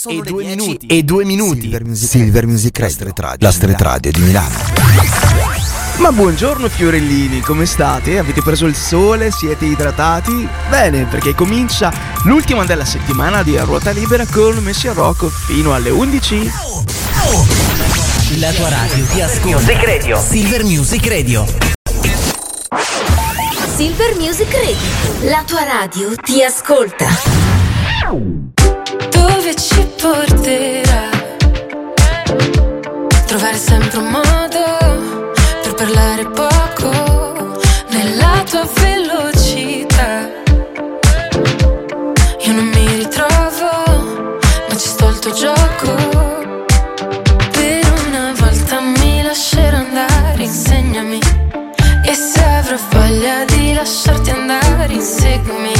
sono 0.00 0.14
e 0.14 0.24
le 0.24 0.30
due 0.30 0.42
10 0.44 0.56
minuti. 0.56 0.86
E 0.86 1.02
due 1.02 1.24
minuti. 1.26 1.60
Silver 1.60 1.84
Music, 1.84 2.08
Silver 2.08 2.46
Music 2.46 2.78
la 2.78 2.84
Radio, 2.84 2.94
Street 2.96 3.18
Radio, 3.18 3.46
la 3.46 3.52
Street 3.52 3.80
Radio 3.82 4.10
di 4.12 4.20
Milano. 4.20 4.54
Ma 5.98 6.10
buongiorno 6.10 6.70
fiorellini, 6.70 7.40
come 7.40 7.66
state? 7.66 8.18
Avete 8.18 8.40
preso 8.40 8.64
il 8.64 8.74
sole? 8.74 9.30
Siete 9.30 9.66
idratati? 9.66 10.48
Bene, 10.70 11.04
perché 11.04 11.34
comincia 11.34 11.92
l'ultima 12.24 12.64
della 12.64 12.86
settimana 12.86 13.42
di 13.42 13.58
A 13.58 13.64
Ruota 13.64 13.90
Libera 13.90 14.24
con 14.24 14.56
Messi 14.62 14.88
a 14.88 14.94
Rocco 14.94 15.28
fino 15.28 15.74
alle 15.74 15.90
11. 15.90 16.50
La 18.38 18.52
tua 18.52 18.70
radio 18.70 19.04
ti 19.04 19.20
ascolta. 19.20 19.58
Music 19.58 19.84
Radio. 19.84 20.18
Silver 20.18 20.64
Music 20.64 21.06
Radio. 21.08 21.46
Silver 23.76 24.16
Music 24.16 24.50
Radio. 24.50 25.30
La 25.30 25.44
tua 25.46 25.62
radio 25.64 26.14
ti 26.14 26.42
ascolta. 26.42 27.06
Dove 29.50 29.62
ci 29.62 29.84
porterà? 30.00 31.08
Trovare 33.26 33.56
sempre 33.56 33.98
un 33.98 34.06
modo 34.06 34.62
per 35.62 35.74
parlare 35.74 36.24
poco 36.26 37.58
nella 37.88 38.44
tua 38.48 38.64
velocità. 38.74 40.30
Io 42.42 42.52
non 42.52 42.64
mi 42.64 42.86
ritrovo, 42.94 43.70
ma 44.68 44.76
ci 44.76 44.86
sto 44.86 45.06
al 45.08 45.18
tuo 45.18 45.32
gioco. 45.32 45.94
Per 47.50 47.92
una 48.06 48.32
volta 48.38 48.80
mi 48.80 49.22
lascerò 49.24 49.78
andare, 49.78 50.42
insegnami. 50.44 51.18
E 52.04 52.14
se 52.14 52.44
avrò 52.44 52.76
voglia 52.90 53.44
di 53.46 53.74
lasciarti 53.74 54.30
andare, 54.30 54.92
inseguimi. 54.92 55.79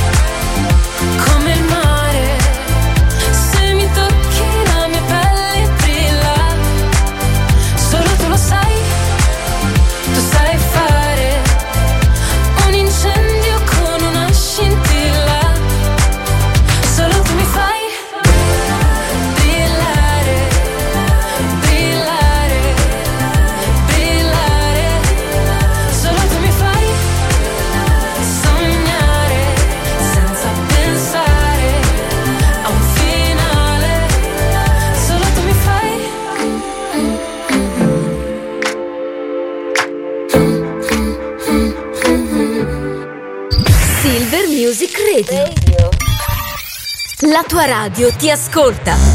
La 47.31 47.43
tua 47.47 47.63
radio 47.63 48.11
ti 48.11 48.29
ascolta. 48.29 49.10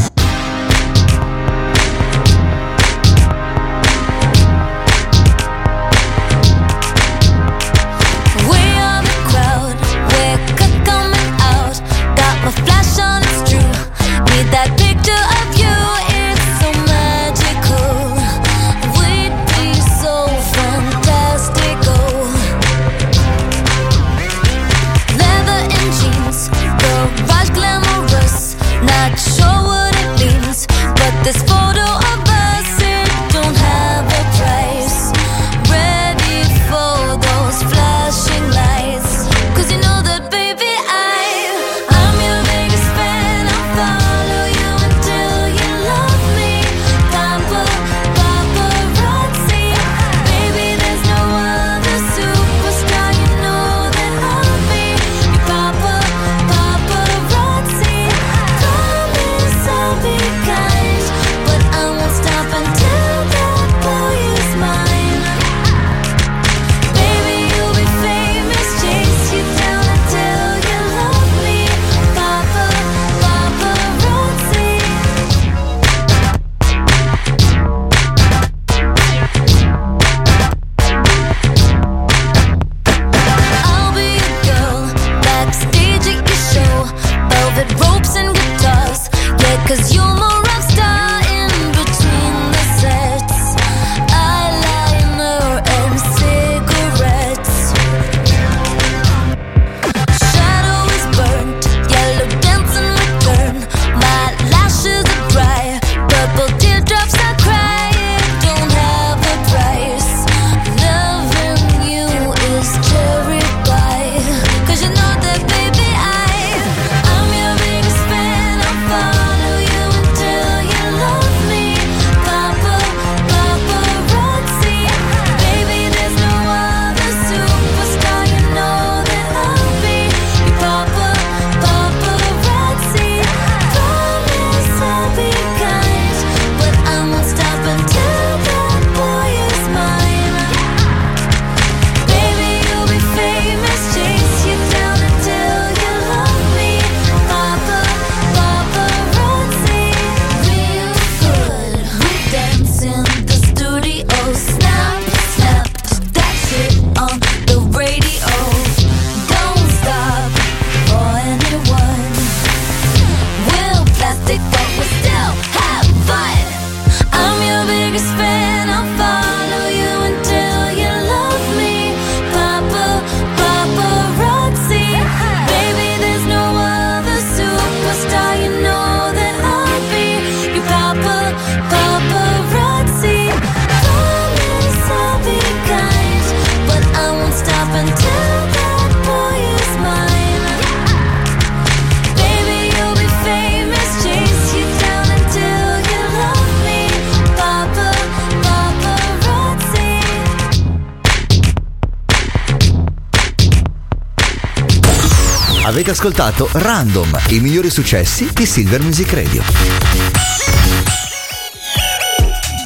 Ascoltato 206.07 206.47
Random, 206.53 207.19
i 207.31 207.41
migliori 207.41 207.69
successi 207.69 208.29
di 208.31 208.45
Silver 208.45 208.81
Music 208.81 209.11
Radio. 209.11 209.43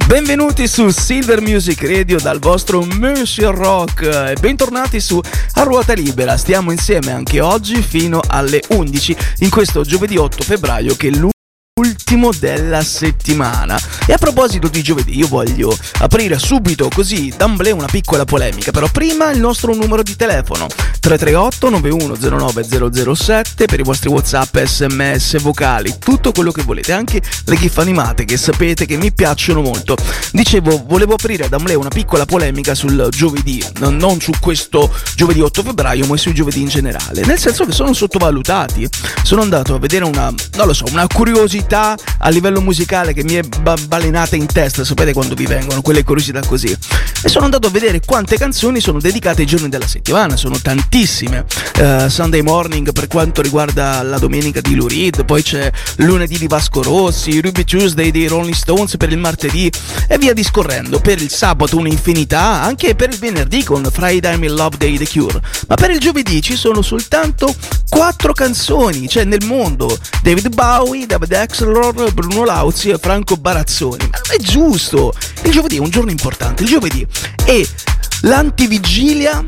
Benvenuti 0.05 0.67
su 0.67 0.89
Silver 0.89 1.41
Music 1.41 1.81
Radio 1.81 2.19
dal 2.19 2.37
vostro 2.37 2.83
Monsieur 2.83 3.55
Rock 3.55 4.03
e 4.03 4.35
bentornati 4.39 4.99
su 4.99 5.19
A 5.53 5.63
Ruota 5.63 5.93
Libera. 5.93 6.37
Stiamo 6.37 6.69
insieme 6.69 7.11
anche 7.11 7.41
oggi 7.41 7.81
fino 7.81 8.21
alle 8.27 8.61
11 8.67 9.17
in 9.39 9.49
questo 9.49 9.81
giovedì 9.81 10.17
8 10.17 10.43
febbraio 10.43 10.95
che 10.95 11.07
è 11.07 11.09
l'ultimo 11.09 11.29
ultimo 12.11 12.31
della 12.37 12.83
settimana. 12.83 13.79
E 14.05 14.13
a 14.13 14.17
proposito 14.17 14.67
di 14.67 14.81
giovedì, 14.81 15.17
io 15.17 15.27
voglio 15.27 15.75
aprire 15.99 16.37
subito 16.39 16.89
così 16.93 17.33
d'amblè 17.35 17.71
una 17.71 17.87
piccola 17.87 18.25
polemica, 18.25 18.71
però 18.71 18.87
prima 18.91 19.31
il 19.31 19.39
nostro 19.39 19.73
numero 19.73 20.03
di 20.03 20.15
telefono 20.15 20.67
338 20.67 21.69
9109 21.69 23.15
007 23.15 23.65
per 23.65 23.79
i 23.79 23.83
vostri 23.83 24.09
WhatsApp, 24.09 24.57
SMS, 24.57 25.39
vocali, 25.39 25.95
tutto 25.99 26.31
quello 26.31 26.51
che 26.51 26.63
volete, 26.63 26.91
anche 26.91 27.21
le 27.45 27.55
gif 27.55 27.77
animate 27.77 28.25
che 28.25 28.37
sapete 28.37 28.85
che 28.85 28.97
mi 28.97 29.11
piacciono 29.13 29.61
molto. 29.61 29.95
Dicevo, 30.31 30.83
volevo 30.87 31.13
aprire 31.13 31.45
ad 31.45 31.53
Amlè 31.53 31.73
una 31.75 31.89
piccola 31.89 32.25
polemica 32.25 32.75
sul 32.75 33.07
giovedì, 33.11 33.63
non 33.79 34.19
su 34.19 34.31
questo 34.39 34.93
giovedì 35.15 35.41
8 35.41 35.63
febbraio, 35.63 36.05
ma 36.07 36.17
sui 36.17 36.33
giovedì 36.33 36.61
in 36.61 36.67
generale, 36.67 37.23
nel 37.25 37.39
senso 37.39 37.65
che 37.65 37.71
sono 37.71 37.93
sottovalutati. 37.93 38.87
Sono 39.23 39.41
andato 39.41 39.75
a 39.75 39.79
vedere 39.79 40.05
una, 40.05 40.33
non 40.55 40.67
lo 40.67 40.73
so, 40.73 40.85
una 40.89 41.07
curiosità 41.07 41.95
a 42.17 42.29
livello 42.29 42.61
musicale 42.61 43.13
che 43.13 43.23
mi 43.23 43.35
è 43.35 43.41
ba- 43.91 43.99
balenata 44.01 44.37
in 44.37 44.45
testa, 44.45 44.85
sapete 44.85 45.11
quando 45.11 45.35
vi 45.35 45.45
vengono 45.45 45.81
quelle 45.81 46.05
curiosità 46.05 46.39
così. 46.45 46.75
E 47.23 47.27
sono 47.27 47.43
andato 47.43 47.67
a 47.67 47.69
vedere 47.69 47.99
quante 47.99 48.37
canzoni 48.37 48.79
sono 48.79 48.99
dedicate 48.99 49.41
ai 49.41 49.47
giorni 49.47 49.67
della 49.67 49.87
settimana, 49.87 50.37
sono 50.37 50.57
tantissime. 50.59 51.45
Uh, 51.77 52.07
Sunday 52.07 52.41
Morning 52.41 52.93
per 52.93 53.07
quanto 53.07 53.41
riguarda 53.41 54.01
la 54.01 54.17
domenica 54.17 54.61
di 54.61 54.75
Lou 54.75 54.87
Reed, 54.87 55.25
poi 55.25 55.43
c'è 55.43 55.69
lunedì 55.97 56.37
di 56.37 56.47
Vasco 56.47 56.81
Rossi, 56.81 57.41
Ruby 57.41 57.65
Tuesday 57.65 58.11
dei 58.11 58.27
Rolling 58.27 58.55
Stones 58.55 58.95
per 58.95 59.11
il 59.11 59.17
martedì 59.17 59.69
e 60.07 60.17
via 60.17 60.33
discorrendo. 60.33 60.99
Per 60.99 61.21
il 61.21 61.29
sabato 61.29 61.77
un'infinità, 61.77 62.61
anche 62.61 62.95
per 62.95 63.09
il 63.09 63.17
venerdì 63.17 63.63
con 63.63 63.85
Friday 63.91 64.33
I'm 64.33 64.43
in 64.43 64.55
Love 64.55 64.77
Day 64.77 64.97
The 64.97 65.07
Cure. 65.07 65.41
Ma 65.67 65.75
per 65.75 65.91
il 65.91 65.99
giovedì 65.99 66.41
ci 66.41 66.55
sono 66.55 66.81
soltanto 66.81 67.53
quattro 67.89 68.31
canzoni, 68.33 69.09
cioè 69.09 69.25
nel 69.25 69.45
mondo 69.45 69.97
David 70.23 70.53
Bowie, 70.53 71.05
David 71.05 71.33
Axelrod, 71.33 72.13
Bruno 72.13 72.45
Lauzi 72.45 72.89
e 72.89 72.97
Franco 72.97 73.35
Barazzoni. 73.35 73.80
Ma 73.89 73.95
non 73.97 74.37
è 74.37 74.41
giusto! 74.41 75.13
Il 75.43 75.51
giovedì 75.51 75.77
è 75.77 75.79
un 75.79 75.89
giorno 75.89 76.11
importante, 76.11 76.63
il 76.63 76.69
giovedì 76.69 77.05
è 77.43 77.61
l'antivigilia 78.21 79.43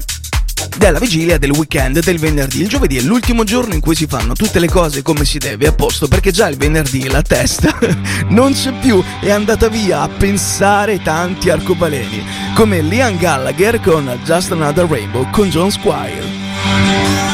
della 0.77 0.99
vigilia 0.99 1.37
del 1.37 1.51
weekend 1.51 1.99
del 2.03 2.19
venerdì. 2.19 2.61
Il 2.61 2.67
giovedì 2.67 2.97
è 2.97 3.01
l'ultimo 3.01 3.43
giorno 3.43 3.73
in 3.73 3.79
cui 3.79 3.95
si 3.95 4.07
fanno 4.07 4.33
tutte 4.33 4.59
le 4.59 4.69
cose 4.69 5.01
come 5.01 5.25
si 5.25 5.37
deve, 5.37 5.67
a 5.67 5.73
posto, 5.73 6.07
perché 6.07 6.31
già 6.31 6.47
il 6.47 6.57
venerdì 6.57 7.07
la 7.09 7.21
testa 7.21 7.77
non 8.29 8.53
c'è 8.53 8.71
più, 8.79 9.03
è 9.19 9.31
andata 9.31 9.67
via 9.67 10.01
a 10.01 10.09
pensare 10.09 11.01
tanti 11.01 11.49
arcobaleni, 11.49 12.23
come 12.55 12.81
Liam 12.81 13.17
Gallagher 13.17 13.79
con 13.81 14.19
Just 14.23 14.51
Another 14.51 14.85
Rainbow 14.85 15.29
con 15.29 15.49
John 15.49 15.71
Squire. 15.71 17.32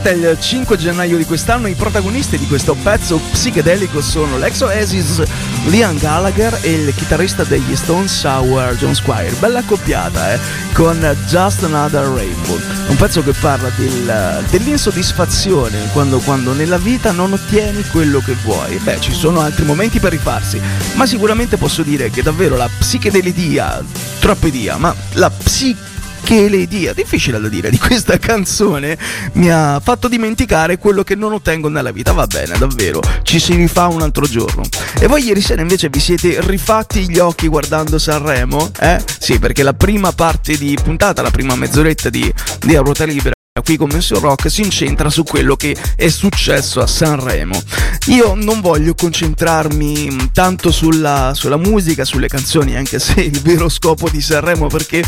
Uscita 0.00 0.10
il 0.10 0.38
5 0.40 0.76
gennaio 0.78 1.16
di 1.18 1.24
quest'anno. 1.24 1.66
I 1.66 1.74
protagonisti 1.74 2.38
di 2.38 2.46
questo 2.46 2.74
pezzo 2.74 3.20
psichedelico 3.32 4.00
sono 4.00 4.38
l'ex 4.38 4.60
Oasis 4.62 5.22
Liam 5.66 5.98
Gallagher 5.98 6.58
e 6.62 6.72
il 6.72 6.94
chitarrista 6.94 7.44
degli 7.44 7.76
Stone 7.76 8.08
Sour 8.08 8.76
John 8.76 8.94
Squire. 8.94 9.32
Bella 9.38 9.58
accoppiata, 9.58 10.32
eh? 10.32 10.38
Con 10.72 11.16
Just 11.26 11.64
Another 11.64 12.06
Rainbow. 12.06 12.58
Un 12.88 12.96
pezzo 12.96 13.22
che 13.22 13.32
parla 13.32 13.70
del, 13.76 14.44
dell'insoddisfazione 14.48 15.90
quando, 15.92 16.18
quando 16.20 16.54
nella 16.54 16.78
vita 16.78 17.12
non 17.12 17.32
ottieni 17.32 17.82
quello 17.90 18.20
che 18.20 18.34
vuoi. 18.42 18.76
Beh, 18.76 19.00
ci 19.00 19.12
sono 19.12 19.40
altri 19.40 19.64
momenti 19.64 20.00
per 20.00 20.12
rifarsi, 20.12 20.60
ma 20.94 21.04
sicuramente 21.04 21.58
posso 21.58 21.82
dire 21.82 22.10
che 22.10 22.22
davvero 22.22 22.56
la 22.56 22.68
psichedelidia, 22.78 23.82
dia, 24.50 24.76
ma 24.78 24.94
la 25.14 25.30
psichedelidia 25.30 25.89
che 26.22 26.48
l'idea, 26.48 26.92
difficile 26.92 27.40
da 27.40 27.48
dire, 27.48 27.70
di 27.70 27.78
questa 27.78 28.18
canzone 28.18 28.98
mi 29.34 29.50
ha 29.50 29.80
fatto 29.80 30.08
dimenticare 30.08 30.78
quello 30.78 31.02
che 31.02 31.14
non 31.14 31.32
ottengo 31.32 31.68
nella 31.68 31.90
vita. 31.92 32.12
Va 32.12 32.26
bene, 32.26 32.56
davvero, 32.58 33.00
ci 33.22 33.38
si 33.38 33.54
rifà 33.54 33.86
un 33.86 34.02
altro 34.02 34.26
giorno. 34.26 34.62
E 34.98 35.06
voi 35.06 35.24
ieri 35.24 35.40
sera 35.40 35.62
invece 35.62 35.88
vi 35.88 36.00
siete 36.00 36.38
rifatti 36.40 37.08
gli 37.08 37.18
occhi 37.18 37.48
guardando 37.48 37.98
Sanremo? 37.98 38.70
Eh? 38.78 39.02
Sì, 39.18 39.38
perché 39.38 39.62
la 39.62 39.74
prima 39.74 40.12
parte 40.12 40.56
di 40.56 40.76
puntata, 40.82 41.22
la 41.22 41.30
prima 41.30 41.54
mezz'oretta 41.54 42.10
di, 42.10 42.32
di 42.60 42.76
A 42.76 42.80
Ruota 42.80 43.04
Libera 43.04 43.34
qui 43.64 43.76
con 43.76 43.88
Monsieur 43.92 44.22
Rock 44.22 44.50
si 44.50 44.62
incentra 44.62 45.10
su 45.10 45.22
quello 45.24 45.56
che 45.56 45.76
è 45.96 46.08
successo 46.08 46.80
a 46.80 46.86
Sanremo. 46.86 47.60
Io 48.06 48.34
non 48.34 48.60
voglio 48.60 48.94
concentrarmi 48.94 50.10
mm, 50.10 50.18
tanto 50.32 50.70
sulla, 50.70 51.32
sulla 51.34 51.56
musica, 51.56 52.04
sulle 52.04 52.28
canzoni, 52.28 52.76
anche 52.76 52.98
se 52.98 53.20
il 53.20 53.40
vero 53.40 53.68
scopo 53.68 54.08
di 54.08 54.20
Sanremo, 54.20 54.68
perché 54.68 55.02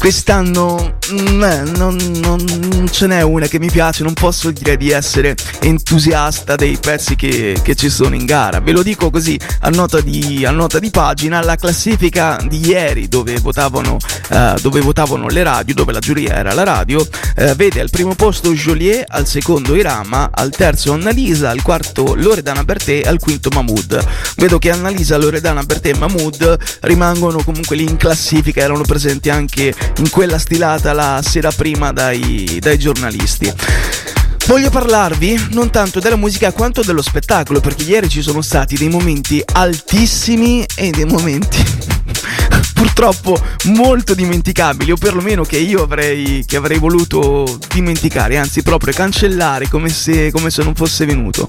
quest'anno 0.00 0.96
mm, 1.12 1.42
eh, 1.42 1.62
non, 1.76 1.94
non, 2.22 2.88
ce 2.90 3.06
n'è 3.06 3.20
una 3.20 3.46
che 3.46 3.58
mi 3.58 3.70
piace, 3.70 4.02
non 4.02 4.14
posso 4.14 4.50
dire 4.50 4.78
di 4.78 4.90
essere 4.90 5.36
entusiasta 5.60 6.56
dei 6.56 6.78
pezzi 6.80 7.16
che, 7.16 7.60
che 7.62 7.74
ci 7.74 7.90
sono 7.90 8.14
in 8.14 8.24
gara. 8.24 8.60
Ve 8.60 8.72
lo 8.72 8.82
dico 8.82 9.10
così 9.10 9.38
a 9.60 9.68
nota 9.68 10.00
di, 10.00 10.46
a 10.46 10.52
nota 10.52 10.78
di 10.78 10.88
pagina, 10.88 11.42
la 11.42 11.56
classifica 11.56 12.40
di 12.48 12.66
ieri 12.66 13.08
dove 13.08 13.38
votavano, 13.40 13.98
uh, 14.30 14.58
dove 14.62 14.80
votavano 14.80 15.28
le 15.28 15.42
radio, 15.42 15.74
dove 15.74 15.92
la 15.92 15.98
giuria 15.98 16.34
era 16.34 16.54
la 16.54 16.64
radio, 16.64 17.00
uh, 17.00 17.54
vede 17.54 17.80
al 17.80 17.90
primo 17.90 18.14
posto 18.14 18.54
Joliet, 18.54 19.04
al 19.06 19.26
secondo 19.26 19.74
Irama, 19.74 20.30
al 20.32 20.48
terzo 20.48 20.94
Annalisa, 20.94 21.50
al 21.50 21.60
quarto 21.60 22.14
Loredana 22.14 22.64
Bertè, 22.64 23.02
al 23.04 23.18
quinto 23.18 23.50
Mahmood. 23.52 24.02
Vedo 24.36 24.58
che 24.58 24.70
Annalisa, 24.70 25.18
Loredana 25.18 25.62
Bertè 25.62 25.90
e 25.90 25.98
Mahmood 25.98 26.56
rimangono 26.80 27.42
comunque 27.44 27.76
lì 27.76 27.84
in 27.84 27.98
classifica, 27.98 28.62
erano 28.62 28.82
presenti 28.82 29.28
anche 29.28 29.74
in 29.98 30.10
quella 30.10 30.38
stilata 30.38 30.92
la 30.92 31.20
sera 31.22 31.50
prima 31.50 31.92
dai, 31.92 32.58
dai 32.60 32.78
giornalisti. 32.78 33.52
Voglio 34.46 34.70
parlarvi 34.70 35.48
non 35.52 35.70
tanto 35.70 36.00
della 36.00 36.16
musica 36.16 36.52
quanto 36.52 36.82
dello 36.82 37.02
spettacolo, 37.02 37.60
perché 37.60 37.84
ieri 37.84 38.08
ci 38.08 38.20
sono 38.20 38.42
stati 38.42 38.76
dei 38.76 38.88
momenti 38.88 39.42
altissimi 39.52 40.66
e 40.74 40.90
dei 40.90 41.04
momenti 41.04 41.62
purtroppo 42.74 43.40
molto 43.66 44.14
dimenticabili, 44.14 44.90
o 44.90 44.96
perlomeno 44.96 45.44
che 45.44 45.58
io 45.58 45.82
avrei, 45.82 46.42
che 46.46 46.56
avrei 46.56 46.78
voluto 46.78 47.58
dimenticare, 47.72 48.38
anzi 48.38 48.62
proprio 48.62 48.92
cancellare 48.92 49.68
come 49.68 49.88
se, 49.88 50.30
come 50.32 50.50
se 50.50 50.62
non 50.62 50.74
fosse 50.74 51.06
venuto. 51.06 51.46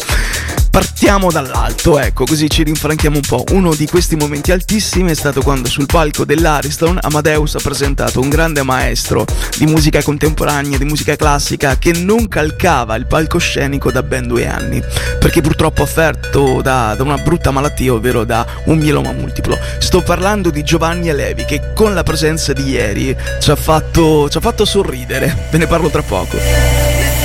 Partiamo 0.71 1.29
dall'alto, 1.31 1.99
ecco, 1.99 2.23
così 2.23 2.49
ci 2.49 2.63
rinfranchiamo 2.63 3.17
un 3.17 3.21
po'. 3.27 3.43
Uno 3.51 3.75
di 3.75 3.85
questi 3.87 4.15
momenti 4.15 4.53
altissimi 4.53 5.11
è 5.11 5.13
stato 5.13 5.41
quando 5.41 5.67
sul 5.67 5.85
palco 5.85 6.23
dell'Ariston 6.23 6.97
Amadeus 7.01 7.55
ha 7.55 7.59
presentato 7.61 8.21
un 8.21 8.29
grande 8.29 8.63
maestro 8.63 9.25
di 9.57 9.65
musica 9.65 10.01
contemporanea, 10.01 10.77
di 10.77 10.85
musica 10.85 11.17
classica, 11.17 11.77
che 11.77 11.91
non 11.91 12.29
calcava 12.29 12.95
il 12.95 13.05
palcoscenico 13.05 13.91
da 13.91 14.01
ben 14.01 14.27
due 14.27 14.47
anni, 14.47 14.81
perché 15.19 15.41
purtroppo 15.41 15.81
offerto 15.81 16.61
da, 16.61 16.95
da 16.95 17.03
una 17.03 17.17
brutta 17.17 17.51
malattia, 17.51 17.91
ovvero 17.91 18.23
da 18.23 18.47
un 18.65 18.77
mieloma 18.77 19.11
multiplo. 19.11 19.59
Sto 19.77 20.01
parlando 20.01 20.49
di 20.51 20.63
Giovanni 20.63 21.09
Alevi, 21.09 21.43
che 21.43 21.73
con 21.75 21.93
la 21.93 22.03
presenza 22.03 22.53
di 22.53 22.69
ieri 22.69 23.13
ci 23.41 23.51
ha 23.51 23.57
fatto, 23.57 24.29
ci 24.29 24.37
ha 24.37 24.41
fatto 24.41 24.63
sorridere. 24.63 25.49
Ve 25.51 25.57
ne 25.57 25.67
parlo 25.67 25.89
tra 25.89 26.01
poco. 26.01 27.20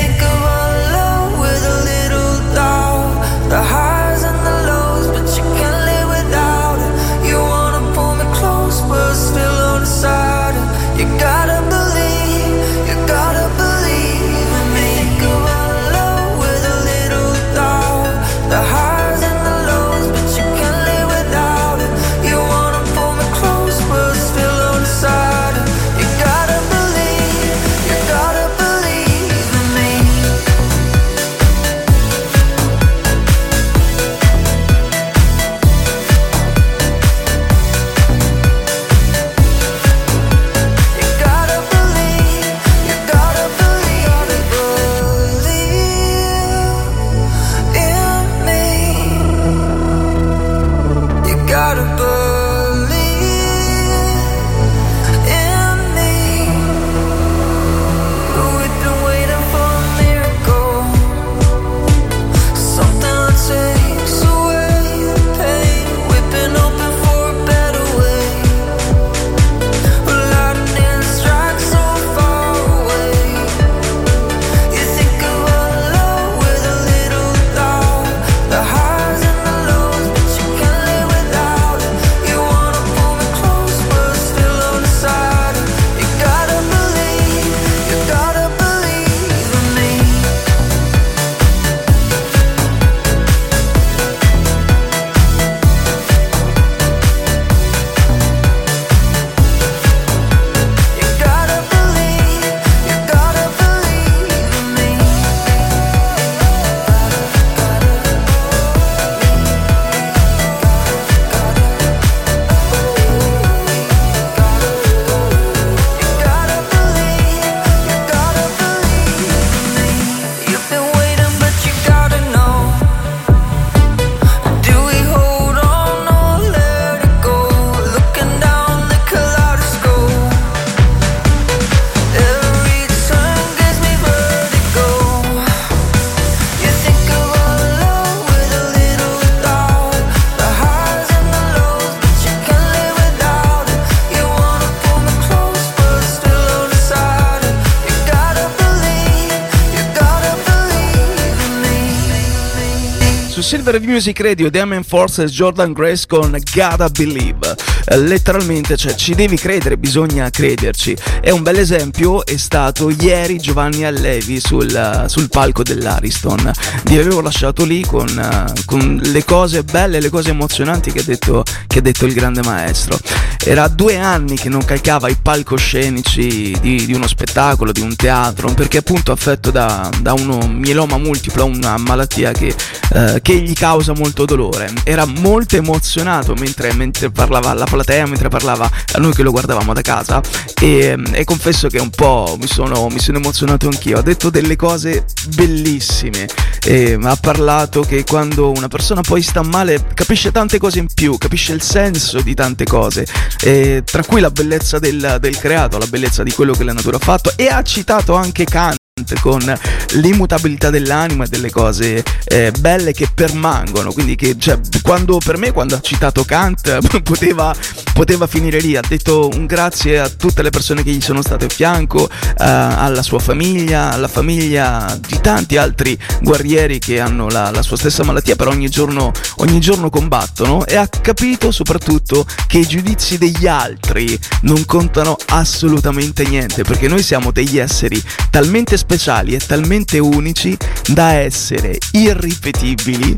Silver 153.66 153.82
Music 153.84 154.20
Radio 154.20 154.48
Diamond 154.48 154.84
Forces 154.84 155.32
Jordan 155.32 155.72
Grace 155.72 156.06
con 156.06 156.30
Gotta 156.54 156.88
Believe. 156.88 157.75
Eh, 157.86 157.96
letteralmente, 157.98 158.76
cioè 158.76 158.94
ci 158.94 159.14
devi 159.14 159.36
credere, 159.36 159.76
bisogna 159.76 160.28
crederci. 160.30 160.96
E 161.20 161.30
un 161.30 161.42
bel 161.42 161.58
esempio 161.58 162.24
è 162.26 162.36
stato 162.36 162.90
ieri 162.90 163.38
Giovanni 163.38 163.84
Allevi 163.84 164.40
sul, 164.40 165.04
sul 165.06 165.28
palco 165.28 165.62
dell'Ariston. 165.62 166.50
Vi 166.84 166.98
avevo 166.98 167.20
lasciato 167.20 167.64
lì 167.64 167.84
con, 167.84 168.08
uh, 168.08 168.64
con, 168.64 169.00
le 169.02 169.24
cose 169.24 169.62
belle, 169.62 170.00
le 170.00 170.10
cose 170.10 170.30
emozionanti 170.30 170.90
che 170.90 171.00
ha, 171.00 171.04
detto, 171.04 171.44
che 171.66 171.78
ha 171.78 171.82
detto 171.82 172.06
il 172.06 172.14
grande 172.14 172.42
maestro. 172.42 172.98
Era 173.44 173.68
due 173.68 173.96
anni 173.96 174.36
che 174.36 174.48
non 174.48 174.64
calcava 174.64 175.08
i 175.08 175.16
palcoscenici 175.20 176.56
di, 176.60 176.86
di 176.86 176.92
uno 176.92 177.06
spettacolo, 177.06 177.70
di 177.70 177.80
un 177.80 177.94
teatro, 177.94 178.52
perché 178.52 178.78
appunto 178.78 179.12
affetto 179.12 179.50
da, 179.50 179.88
da 180.00 180.12
uno 180.14 180.46
mieloma 180.48 180.98
multiplo, 180.98 181.44
una 181.44 181.76
malattia 181.76 182.32
che, 182.32 182.54
uh, 182.90 183.20
che 183.22 183.36
gli 183.36 183.54
causa 183.54 183.92
molto 183.94 184.24
dolore. 184.24 184.72
Era 184.82 185.04
molto 185.04 185.56
emozionato 185.56 186.34
mentre, 186.34 186.72
mentre 186.72 187.10
parlava 187.10 187.50
alla 187.50 187.66
platea, 187.76 188.06
mentre 188.06 188.28
parlava 188.28 188.70
a 188.92 188.98
noi 188.98 189.12
che 189.12 189.22
lo 189.22 189.30
guardavamo 189.30 189.74
da 189.74 189.82
casa 189.82 190.22
e, 190.60 190.96
e 191.12 191.24
confesso 191.24 191.68
che 191.68 191.78
un 191.78 191.90
po' 191.90 192.36
mi 192.40 192.46
sono, 192.46 192.88
mi 192.88 192.98
sono 192.98 193.18
emozionato 193.18 193.66
anch'io. 193.66 193.98
Ha 193.98 194.02
detto 194.02 194.30
delle 194.30 194.56
cose 194.56 195.04
bellissime. 195.34 196.26
E 196.64 196.98
ha 197.00 197.16
parlato 197.16 197.82
che 197.82 198.02
quando 198.02 198.50
una 198.50 198.66
persona 198.66 199.00
poi 199.00 199.22
sta 199.22 199.42
male 199.42 199.86
capisce 199.94 200.32
tante 200.32 200.58
cose 200.58 200.80
in 200.80 200.88
più, 200.92 201.16
capisce 201.16 201.52
il 201.52 201.62
senso 201.62 202.20
di 202.20 202.34
tante 202.34 202.64
cose, 202.64 203.06
e 203.40 203.82
tra 203.84 204.02
cui 204.02 204.20
la 204.20 204.30
bellezza 204.30 204.80
del, 204.80 205.18
del 205.20 205.38
creato, 205.38 205.78
la 205.78 205.86
bellezza 205.86 206.24
di 206.24 206.32
quello 206.32 206.54
che 206.54 206.64
la 206.64 206.72
natura 206.72 206.96
ha 206.96 207.00
fatto 207.00 207.32
e 207.36 207.46
ha 207.46 207.62
citato 207.62 208.14
anche 208.14 208.44
Kant 208.44 208.75
con 209.20 209.58
l'immutabilità 209.96 210.70
dell'anima 210.70 211.24
e 211.24 211.28
delle 211.28 211.50
cose 211.50 212.02
eh, 212.24 212.50
belle 212.58 212.92
che 212.92 213.06
permangono. 213.12 213.92
Quindi 213.92 214.16
che 214.16 214.36
cioè, 214.38 214.58
quando, 214.80 215.18
per 215.22 215.36
me 215.36 215.52
quando 215.52 215.74
ha 215.74 215.80
citato 215.80 216.24
Kant 216.24 216.78
poteva, 217.02 217.54
poteva, 217.92 218.26
finire 218.26 218.58
lì. 218.58 218.74
Ha 218.74 218.82
detto 218.86 219.28
un 219.34 219.44
grazie 219.44 219.98
a 219.98 220.08
tutte 220.08 220.42
le 220.42 220.48
persone 220.48 220.82
che 220.82 220.92
gli 220.92 221.02
sono 221.02 221.20
state 221.20 221.44
a 221.44 221.48
fianco 221.50 222.08
eh, 222.08 222.34
alla 222.38 223.02
sua 223.02 223.18
famiglia 223.18 223.92
alla 223.92 224.08
famiglia 224.08 224.98
di 225.06 225.20
tanti 225.20 225.58
altri 225.58 225.98
guerrieri 226.22 226.78
che 226.78 226.98
hanno 226.98 227.28
la, 227.28 227.50
la 227.50 227.62
sua 227.62 227.76
stessa 227.76 228.02
malattia 228.02 228.34
però 228.34 228.50
ogni 228.50 228.70
giorno, 228.70 229.12
ogni 229.36 229.60
giorno 229.60 229.90
combattono 229.90 230.64
e 230.64 230.76
ha 230.76 230.88
capito 230.88 231.50
soprattutto 231.50 232.24
che 232.46 232.58
i 232.58 232.66
giudizi 232.66 233.18
degli 233.18 233.46
altri 233.46 234.18
non 234.42 234.64
contano 234.64 235.16
assolutamente 235.26 236.24
niente 236.24 236.62
perché 236.64 236.88
noi 236.88 237.02
siamo 237.02 237.30
degli 237.30 237.58
esseri 237.58 238.02
talmente 238.30 238.76
speciali 238.86 239.34
e 239.34 239.40
talmente 239.40 239.98
unici 239.98 240.56
da 240.86 241.14
essere 241.14 241.76
irripetibili 241.90 243.16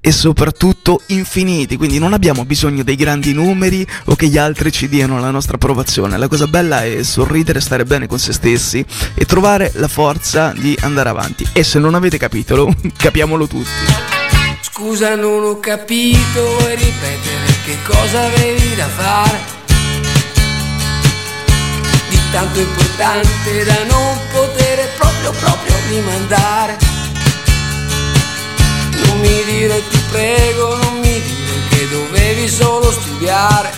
e 0.00 0.12
soprattutto 0.12 1.02
infiniti, 1.08 1.76
quindi 1.76 1.98
non 1.98 2.14
abbiamo 2.14 2.46
bisogno 2.46 2.82
dei 2.82 2.96
grandi 2.96 3.34
numeri 3.34 3.86
o 4.06 4.16
che 4.16 4.28
gli 4.28 4.38
altri 4.38 4.72
ci 4.72 4.88
diano 4.88 5.20
la 5.20 5.30
nostra 5.30 5.56
approvazione. 5.56 6.16
La 6.16 6.26
cosa 6.26 6.46
bella 6.46 6.82
è 6.84 7.02
sorridere, 7.02 7.60
stare 7.60 7.84
bene 7.84 8.06
con 8.06 8.18
se 8.18 8.32
stessi 8.32 8.82
e 9.14 9.26
trovare 9.26 9.70
la 9.74 9.88
forza 9.88 10.54
di 10.56 10.74
andare 10.80 11.10
avanti. 11.10 11.46
E 11.52 11.62
se 11.64 11.78
non 11.78 11.94
avete 11.94 12.16
capito, 12.16 12.74
capiamolo 12.96 13.46
tutti. 13.46 13.68
Scusa, 14.62 15.16
non 15.16 15.44
ho 15.44 15.60
capito, 15.60 16.56
vuoi 16.58 16.76
ripetere 16.76 17.52
che 17.66 17.76
cosa 17.84 18.24
avevi 18.24 18.74
da 18.74 18.88
fare? 18.88 19.59
Tanto 22.32 22.60
importante 22.60 23.64
da 23.64 23.84
non 23.88 24.16
poter 24.32 24.88
proprio 24.96 25.32
proprio 25.32 25.74
rimandare. 25.88 26.78
Non 29.04 29.18
mi 29.18 29.44
dire 29.44 29.82
ti 29.88 29.98
prego, 30.10 30.76
non 30.76 31.00
mi 31.00 31.20
dire 31.20 31.68
che 31.70 31.88
dovevi 31.88 32.48
solo 32.48 32.92
studiare. 32.92 33.70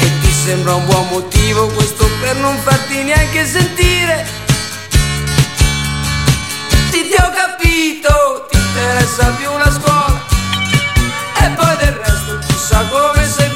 E 0.00 0.10
ti 0.20 0.32
sembra 0.32 0.74
un 0.74 0.86
buon 0.86 1.06
motivo 1.10 1.66
questo 1.68 2.08
per 2.20 2.36
non 2.36 2.56
farti 2.62 3.02
neanche 3.02 3.44
sentire. 3.46 4.26
Sì, 6.90 7.08
ti 7.08 7.14
ho 7.14 7.30
capito, 7.30 8.46
ti 8.50 8.56
interessa 8.56 9.26
più 9.32 9.50
la 9.58 9.70
scuola. 9.70 10.24
E 11.40 11.48
poi 11.50 11.76
del 11.76 11.92
resto 11.92 12.38
chissà 12.48 12.86
come 12.88 13.28
sei 13.28 13.50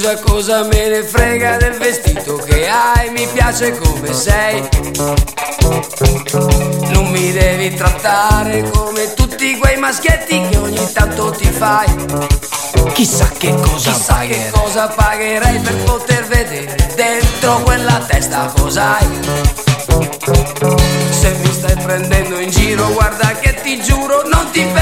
Scusa 0.00 0.18
cosa 0.20 0.62
me 0.64 0.88
ne 0.88 1.02
frega 1.02 1.58
del 1.58 1.76
vestito 1.76 2.36
che 2.36 2.66
hai, 2.66 3.10
mi 3.10 3.28
piace 3.34 3.76
come 3.76 4.14
sei. 4.14 4.66
Non 6.88 7.10
mi 7.10 7.30
devi 7.32 7.74
trattare 7.74 8.62
come 8.70 9.12
tutti 9.12 9.58
quei 9.58 9.76
maschietti 9.76 10.40
che 10.48 10.56
ogni 10.56 10.90
tanto 10.94 11.32
ti 11.32 11.44
fai. 11.44 11.94
Chissà 12.94 13.28
che 13.36 13.54
cosa 13.54 13.92
Chissà 13.92 14.14
pagherei. 14.14 14.42
che 14.42 14.50
cosa 14.50 14.88
pagherei 14.88 15.58
per 15.58 15.76
poter 15.84 16.26
vedere 16.28 16.92
dentro 16.94 17.60
quella 17.60 18.02
testa 18.08 18.50
cos'hai. 18.58 19.06
Se 21.10 21.34
mi 21.42 21.52
stai 21.52 21.76
prendendo 21.76 22.38
in 22.38 22.48
giro, 22.48 22.90
guarda 22.94 23.34
che 23.38 23.54
ti 23.60 23.78
giuro, 23.82 24.22
non 24.26 24.48
ti 24.50 24.60
perdonerei. 24.60 24.79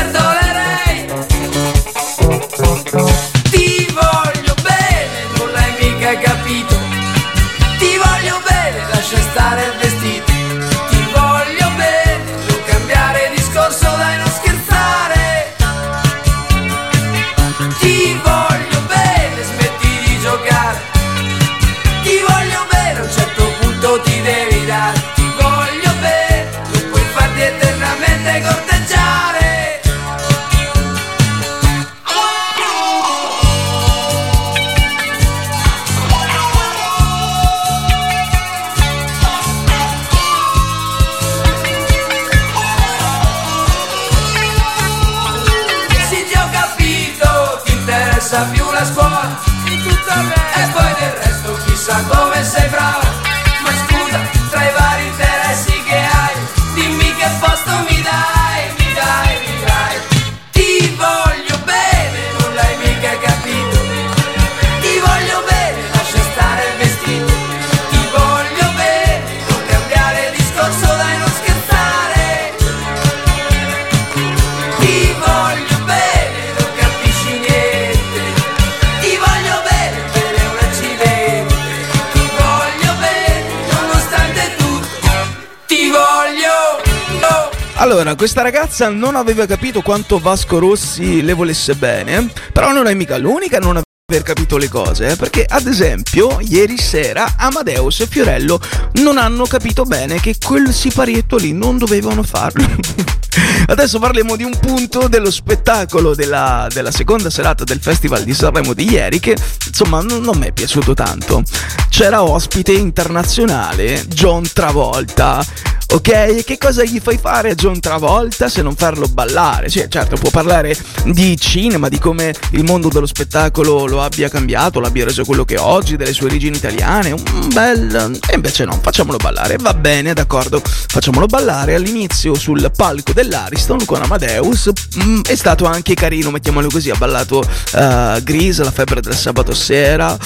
Allora, 87.80 88.16
questa 88.16 88.42
ragazza 88.42 88.88
non 88.88 89.14
aveva 89.14 89.46
capito 89.46 89.82
quanto 89.82 90.18
Vasco 90.18 90.58
Rossi 90.58 91.22
le 91.22 91.32
volesse 91.32 91.76
bene, 91.76 92.28
però 92.52 92.72
non 92.72 92.88
è 92.88 92.94
mica 92.94 93.18
l'unica 93.18 93.58
a 93.58 93.60
non 93.60 93.80
aver 94.10 94.24
capito 94.24 94.56
le 94.56 94.68
cose, 94.68 95.10
eh, 95.12 95.16
perché 95.16 95.46
ad 95.48 95.64
esempio 95.64 96.40
ieri 96.40 96.76
sera 96.76 97.34
Amadeus 97.36 98.00
e 98.00 98.08
Fiorello 98.08 98.60
non 98.94 99.16
hanno 99.16 99.44
capito 99.44 99.84
bene 99.84 100.18
che 100.18 100.34
quel 100.44 100.72
siparietto 100.72 101.36
lì 101.36 101.52
non 101.52 101.78
dovevano 101.78 102.24
farlo. 102.24 102.66
Adesso 103.68 104.00
parliamo 104.00 104.34
di 104.34 104.42
un 104.42 104.58
punto 104.58 105.06
dello 105.06 105.30
spettacolo 105.30 106.16
della, 106.16 106.66
della, 106.72 106.90
seconda 106.90 107.30
serata 107.30 107.62
del 107.62 107.80
Festival 107.80 108.24
di 108.24 108.34
Sanremo 108.34 108.74
di 108.74 108.90
ieri 108.90 109.20
che 109.20 109.36
insomma 109.68 110.00
non, 110.00 110.22
non 110.22 110.36
mi 110.36 110.46
è 110.46 110.52
piaciuto 110.52 110.94
tanto. 110.94 111.44
C'era 111.88 112.24
ospite 112.24 112.72
internazionale 112.72 114.04
John 114.08 114.42
Travolta 114.52 115.44
ok? 115.92 116.44
Che 116.44 116.58
cosa 116.58 116.84
gli 116.84 117.00
fai 117.00 117.18
fare 117.18 117.50
a 117.50 117.54
John 117.54 117.80
Travolta 117.80 118.48
se 118.48 118.62
non 118.62 118.74
farlo 118.74 119.06
ballare? 119.08 119.68
Cioè, 119.68 119.88
certo, 119.88 120.16
può 120.16 120.30
parlare 120.30 120.76
di 121.04 121.36
cinema, 121.38 121.88
di 121.88 121.98
come 121.98 122.34
il 122.50 122.64
mondo 122.64 122.88
dello 122.88 123.06
spettacolo 123.06 123.86
lo 123.86 124.02
abbia 124.02 124.28
cambiato, 124.28 124.80
l'abbia 124.80 125.04
reso 125.04 125.24
quello 125.24 125.44
che 125.44 125.54
è 125.54 125.58
oggi, 125.58 125.96
delle 125.96 126.12
sue 126.12 126.26
origini 126.26 126.56
italiane, 126.56 127.12
un 127.12 127.48
bel... 127.52 128.18
e 128.28 128.34
invece 128.34 128.64
no, 128.64 128.78
facciamolo 128.80 129.16
ballare, 129.16 129.56
va 129.58 129.74
bene, 129.74 130.12
d'accordo, 130.12 130.62
facciamolo 130.64 131.26
ballare. 131.26 131.74
All'inizio 131.74 132.34
sul 132.34 132.70
palco 132.74 133.12
dell'Ariston 133.12 133.84
con 133.84 134.02
Amadeus, 134.02 134.70
mm, 135.02 135.22
è 135.22 135.34
stato 135.34 135.64
anche 135.64 135.94
carino, 135.94 136.30
mettiamolo 136.30 136.68
così, 136.68 136.90
ha 136.90 136.96
ballato 136.96 137.38
uh, 137.38 138.22
Grease, 138.22 138.62
la 138.62 138.70
febbre 138.70 139.00
del 139.00 139.14
sabato 139.14 139.54
sera, 139.54 140.16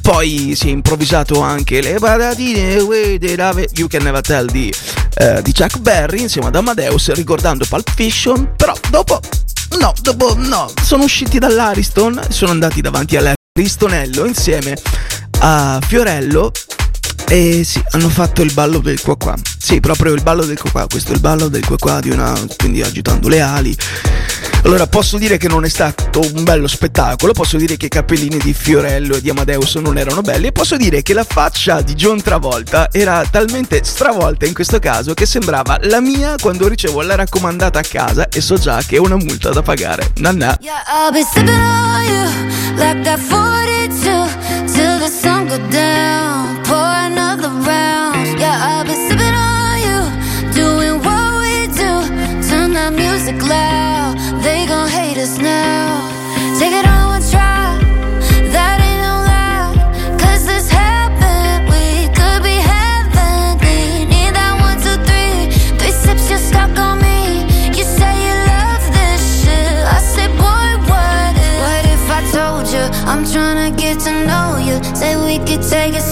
poi 0.00 0.54
si 0.56 0.68
è 0.68 0.70
improvvisato 0.70 1.40
anche 1.40 1.80
le 1.80 1.94
patatine, 1.98 2.74
you 3.74 3.88
can 3.88 4.02
never 4.02 4.20
tell 4.20 4.46
di 4.46 4.72
eh, 5.16 5.42
di 5.42 5.52
Chuck 5.52 5.78
Berry 5.78 6.22
insieme 6.22 6.48
ad 6.48 6.56
Amadeus 6.56 7.12
ricordando 7.12 7.64
Pulp 7.68 7.90
Fiction, 7.94 8.54
però 8.56 8.72
dopo 8.90 9.20
no, 9.78 9.92
dopo 10.00 10.34
no, 10.36 10.70
sono 10.82 11.04
usciti 11.04 11.38
dall'Ariston, 11.38 12.20
sono 12.28 12.50
andati 12.50 12.80
davanti 12.80 13.16
all'Aristonello 13.16 14.24
insieme 14.24 14.76
a 15.40 15.78
Fiorello 15.86 16.52
e 17.28 17.62
sì, 17.64 17.80
hanno 17.90 18.08
fatto 18.08 18.42
il 18.42 18.52
ballo 18.52 18.78
del 18.78 19.00
qua 19.00 19.16
qua. 19.16 19.36
Sì, 19.58 19.78
proprio 19.78 20.14
il 20.14 20.22
ballo 20.22 20.44
del 20.44 20.58
qua 20.58 20.70
qua. 20.70 20.86
Questo 20.88 21.12
è 21.12 21.14
il 21.14 21.20
ballo 21.20 21.48
del 21.48 21.64
qua 21.64 21.76
qua 21.76 22.00
di 22.00 22.10
una. 22.10 22.34
quindi 22.56 22.82
agitando 22.82 23.28
le 23.28 23.40
ali. 23.40 23.76
Allora 24.64 24.86
posso 24.86 25.16
dire 25.16 25.36
che 25.36 25.48
non 25.48 25.64
è 25.64 25.68
stato 25.68 26.20
un 26.20 26.44
bello 26.44 26.66
spettacolo, 26.66 27.32
posso 27.32 27.56
dire 27.56 27.76
che 27.76 27.86
i 27.86 27.88
capellini 27.88 28.38
di 28.38 28.52
Fiorello 28.52 29.16
e 29.16 29.20
di 29.20 29.30
Amadeus 29.30 29.76
non 29.76 29.98
erano 29.98 30.20
belli 30.20 30.48
e 30.48 30.52
posso 30.52 30.76
dire 30.76 31.02
che 31.02 31.14
la 31.14 31.24
faccia 31.24 31.80
di 31.80 31.94
John 31.94 32.20
Travolta 32.20 32.88
era 32.92 33.24
talmente 33.30 33.80
stravolta 33.82 34.46
in 34.46 34.54
questo 34.54 34.78
caso 34.78 35.14
che 35.14 35.26
sembrava 35.26 35.78
la 35.82 36.00
mia 36.00 36.34
quando 36.40 36.68
ricevo 36.68 37.00
la 37.02 37.14
raccomandata 37.14 37.78
a 37.78 37.84
casa 37.88 38.28
e 38.28 38.40
so 38.40 38.56
già 38.56 38.82
che 38.86 38.96
è 38.96 38.98
una 38.98 39.16
multa 39.16 39.50
da 39.50 39.62
pagare. 39.62 40.12
Nanna. 40.16 40.56
Yeah, 40.60 40.82
I'll 40.86 41.12
be 41.12 41.22
sipping 41.22 41.48
on 41.48 42.04
you 42.04 42.76
like 42.76 43.02
that 43.02 43.18
42 43.18 44.72
till 44.72 44.98
the 44.98 45.08
sun 45.08 45.46
go 45.48 45.56
down. 45.70 46.39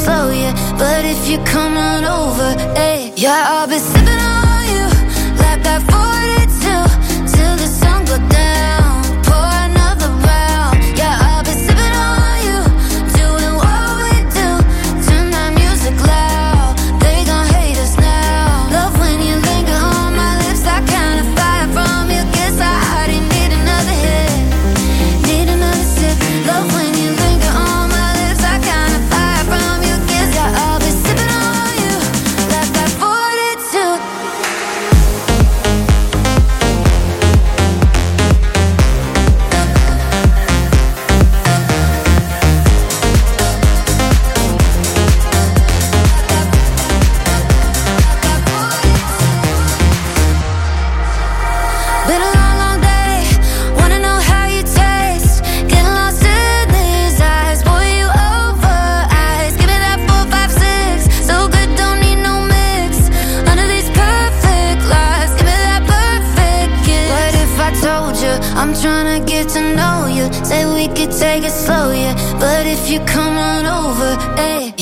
Slow, 0.08 0.30
yeah. 0.30 0.54
But 0.78 1.04
if 1.04 1.28
you 1.28 1.38
come 1.54 1.76
on 1.76 2.02
over, 2.04 2.48
hey, 2.80 3.12
yeah, 3.16 3.52
I'll 3.52 3.68
be 3.68 3.78
sipping 3.78 4.07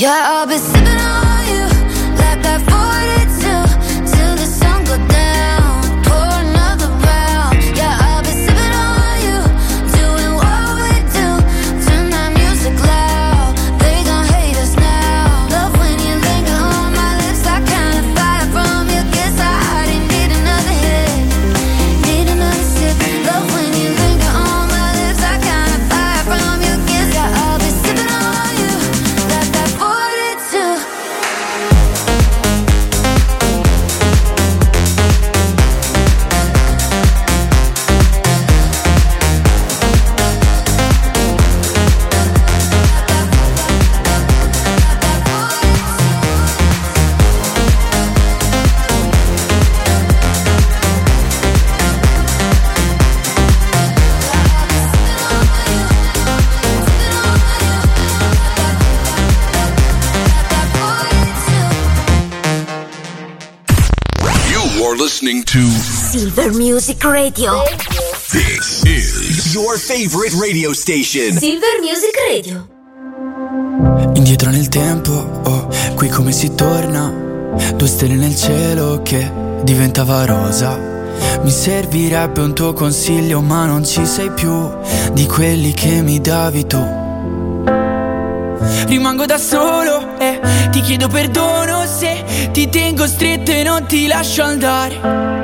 Yeah, 0.07 0.39
I'll 0.39 0.47
be 0.47 0.57
sipping 0.57 1.01
on 1.01 1.36
Silver 65.65 66.53
Music 66.53 67.03
Radio. 67.03 67.63
This 68.31 68.85
is 68.85 69.55
your 69.55 69.79
favorite 69.79 70.35
radio 70.35 70.75
station. 70.75 71.33
Silver 71.39 71.81
Music 71.81 72.15
Radio. 72.29 72.69
Indietro 74.13 74.51
nel 74.51 74.69
tempo, 74.69 75.13
oh, 75.13 75.69
qui 75.95 76.09
come 76.09 76.33
si 76.33 76.55
torna. 76.55 77.11
Due 77.75 77.89
stelle 77.89 78.17
nel 78.17 78.37
cielo 78.37 79.01
che 79.03 79.33
diventava 79.63 80.27
rosa. 80.27 80.79
Mi 81.41 81.51
servirebbe 81.51 82.43
un 82.43 82.55
tuo 82.55 82.75
consiglio, 82.75 83.41
ma 83.41 83.65
non 83.65 83.83
ci 83.83 84.05
sei 84.05 84.31
più 84.33 84.71
di 85.15 85.27
quelli 85.27 85.73
che 85.73 86.03
mi 86.03 86.21
davi 86.21 86.67
tu. 86.67 86.85
Rimango 88.89 89.25
da 89.25 89.39
solo 89.39 90.19
e 90.19 90.39
ti 90.71 90.83
chiedo 90.83 91.09
perdono 91.09 91.87
se 91.87 92.51
ti 92.53 92.69
tengo 92.69 93.07
stretto 93.07 93.53
e 93.53 93.63
non 93.63 93.87
ti 93.87 94.07
lascio 94.07 94.43
andare. 94.43 95.36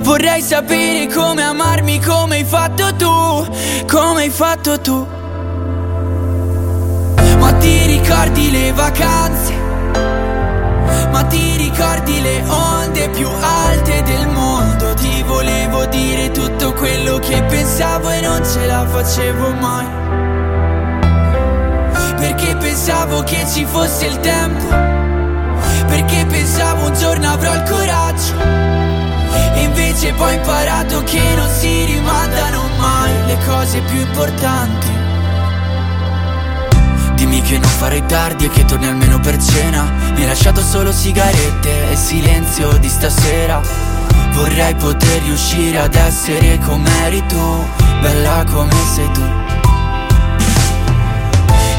Vorrei 0.00 0.42
sapere 0.42 1.12
come 1.12 1.42
amarmi 1.42 2.00
come 2.00 2.36
hai 2.36 2.44
fatto 2.44 2.94
tu, 2.96 3.86
come 3.86 4.22
hai 4.22 4.30
fatto 4.30 4.80
tu. 4.80 5.16
ricordi 8.08 8.50
le 8.50 8.72
vacanze, 8.72 9.54
ma 11.10 11.22
ti 11.24 11.56
ricordi 11.56 12.20
le 12.20 12.42
onde 12.48 13.10
più 13.10 13.28
alte 13.28 14.02
del 14.02 14.28
mondo. 14.28 14.94
Ti 14.94 15.22
volevo 15.24 15.84
dire 15.86 16.30
tutto 16.30 16.72
quello 16.72 17.18
che 17.18 17.42
pensavo 17.42 18.10
e 18.10 18.20
non 18.22 18.42
ce 18.44 18.66
la 18.66 18.86
facevo 18.86 19.52
mai. 19.60 19.86
Perché 22.16 22.56
pensavo 22.56 23.22
che 23.22 23.46
ci 23.52 23.64
fosse 23.66 24.06
il 24.06 24.18
tempo, 24.20 24.66
perché 25.86 26.26
pensavo 26.26 26.86
un 26.86 26.94
giorno 26.94 27.30
avrò 27.30 27.54
il 27.54 27.62
coraggio. 27.62 28.87
Invece 29.62 30.12
poi 30.12 30.34
ho 30.34 30.36
imparato 30.36 31.02
che 31.04 31.20
non 31.36 31.48
si 31.48 31.84
rimandano 31.84 32.68
mai 32.78 33.26
le 33.26 33.38
cose 33.44 33.80
più 33.80 34.00
importanti. 34.00 34.86
Dimmi 37.14 37.42
che 37.42 37.58
non 37.58 37.70
farei 37.70 38.04
tardi 38.06 38.44
e 38.44 38.48
che 38.48 38.64
torni 38.64 38.86
almeno 38.86 39.18
per 39.20 39.42
cena. 39.42 39.82
Mi 40.14 40.20
hai 40.20 40.26
lasciato 40.26 40.60
solo 40.60 40.92
sigarette 40.92 41.90
e 41.90 41.96
silenzio 41.96 42.76
di 42.78 42.88
stasera. 42.88 43.60
Vorrei 44.32 44.74
poter 44.76 45.22
riuscire 45.22 45.78
ad 45.78 45.94
essere 45.94 46.58
come 46.58 46.88
eri 47.06 47.24
tu 47.26 47.66
Bella 48.00 48.44
come 48.44 48.72
sei 48.94 49.10
tu 49.10 49.47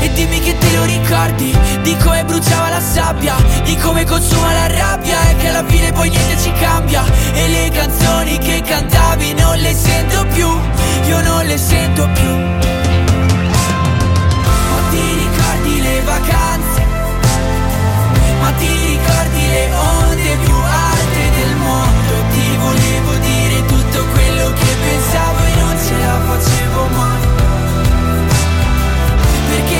e 0.02 0.12
dimmi 0.14 0.40
che 0.40 0.58
te 0.58 0.76
lo 0.76 0.84
ricordi 0.86 1.56
Di 1.82 1.96
come 1.98 2.24
bruciava 2.24 2.70
la 2.70 2.80
sabbia 2.80 3.36
Di 3.64 3.76
come 3.78 4.06
consuma 4.06 4.54
la 4.54 4.68
rabbia 4.68 5.30
E 5.30 5.36
che 5.36 5.48
alla 5.50 5.64
fine 5.66 5.92
poi 5.92 6.10
niente 6.10 6.38
ci 6.42 6.52
cambia. 6.54 7.04
E 7.34 7.48
le 7.48 7.70
canzoni 7.70 8.38
che 8.38 8.62
cantavi 8.62 9.34
non 9.34 9.58
le 9.58 9.74
sento 9.74 10.26
più 10.34 10.48
Io 11.08 11.22
non 11.22 11.46
le 11.46 11.58
sento 11.58 12.08
più. 12.14 12.30
Ma 14.70 14.90
ti 14.90 15.02
ricordi 15.02 15.82
le 15.82 16.02
vacanze? 16.02 16.88
Ma 18.40 18.52
ti 18.52 18.68
ricordi 18.68 19.50
le 19.50 19.72
onde 19.74 19.99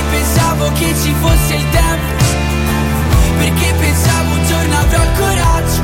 pensavo 0.10 0.72
che 0.74 0.94
ci 1.02 1.14
fosse 1.22 1.56
il 1.56 1.70
tempo, 1.70 2.24
perché 3.38 3.74
pensavo 3.74 4.34
un 4.34 4.46
giorno 4.46 4.78
avrò 4.78 5.04
il 5.04 5.12
coraggio, 5.18 5.82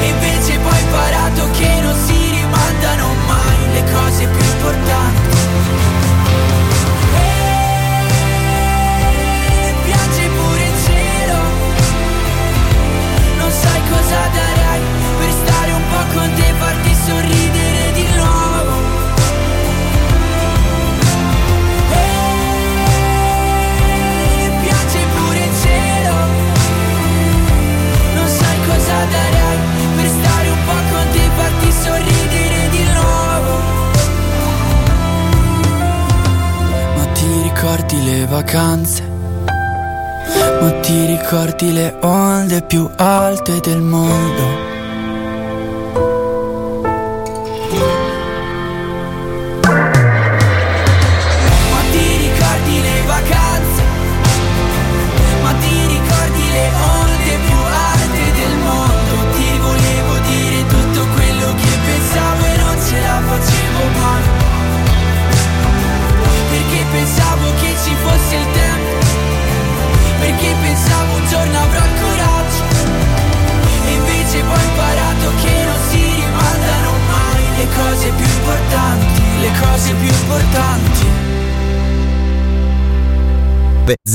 e 0.00 0.08
invece 0.08 0.58
poi 0.58 0.72
ho 0.72 0.80
imparato 0.80 1.50
che 1.58 1.80
non 1.82 1.94
si 2.06 2.30
rimandano 2.30 3.14
mai 3.26 3.72
le 3.72 3.84
cose 3.92 4.26
più 4.26 4.44
importanti. 4.44 5.34
E 9.58 9.74
piange 9.84 10.28
pure 10.28 10.64
il 10.64 10.76
cielo, 10.86 11.38
non 13.38 13.50
sai 13.50 13.80
cosa 13.90 14.28
darai 14.32 14.80
per 15.18 15.30
stare 15.30 15.72
un 15.72 15.82
po' 15.90 16.04
con 16.14 16.32
te, 16.34 16.54
farti 16.58 16.94
sorridere 17.04 17.92
di 17.92 18.06
nuovo. 18.16 18.45
Vacanze 38.36 39.02
Ma 40.60 40.70
ti 40.82 41.06
ricordi 41.06 41.72
le 41.72 41.96
onde 42.02 42.60
più 42.62 42.88
alte 42.96 43.60
del 43.60 43.80
mondo 43.80 44.75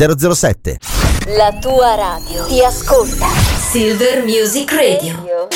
007. 0.01 0.79
La 1.37 1.51
tua 1.59 1.93
radio 1.93 2.45
ti 2.45 2.59
ascolta. 2.63 3.27
Silver 3.71 4.23
Music 4.23 4.71
Radio. 4.71 5.49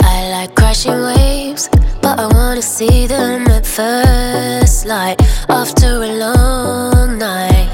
I 0.00 0.28
like 0.32 0.54
crashing 0.56 0.90
waves, 1.00 1.68
but 2.02 2.18
I 2.18 2.26
wanna 2.34 2.62
see 2.62 3.06
them 3.06 3.46
at 3.46 3.64
first 3.64 4.65
light 4.86 5.20
after 5.48 6.02
a 6.04 6.12
long 6.16 7.18
night. 7.18 7.68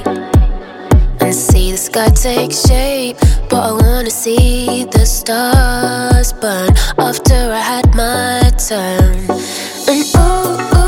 And 1.20 1.34
see 1.34 1.70
the 1.72 1.76
sky 1.76 2.08
take 2.08 2.52
shape, 2.52 3.18
but 3.50 3.60
I 3.60 3.72
wanna 3.72 4.10
see 4.10 4.84
the 4.84 5.04
stars 5.04 6.32
burn 6.32 6.70
after 6.98 7.34
I 7.34 7.62
had 7.72 7.94
my 7.94 8.50
turn. 8.68 9.16
And 9.88 10.02
ooh, 10.16 10.78
ooh, 10.78 10.81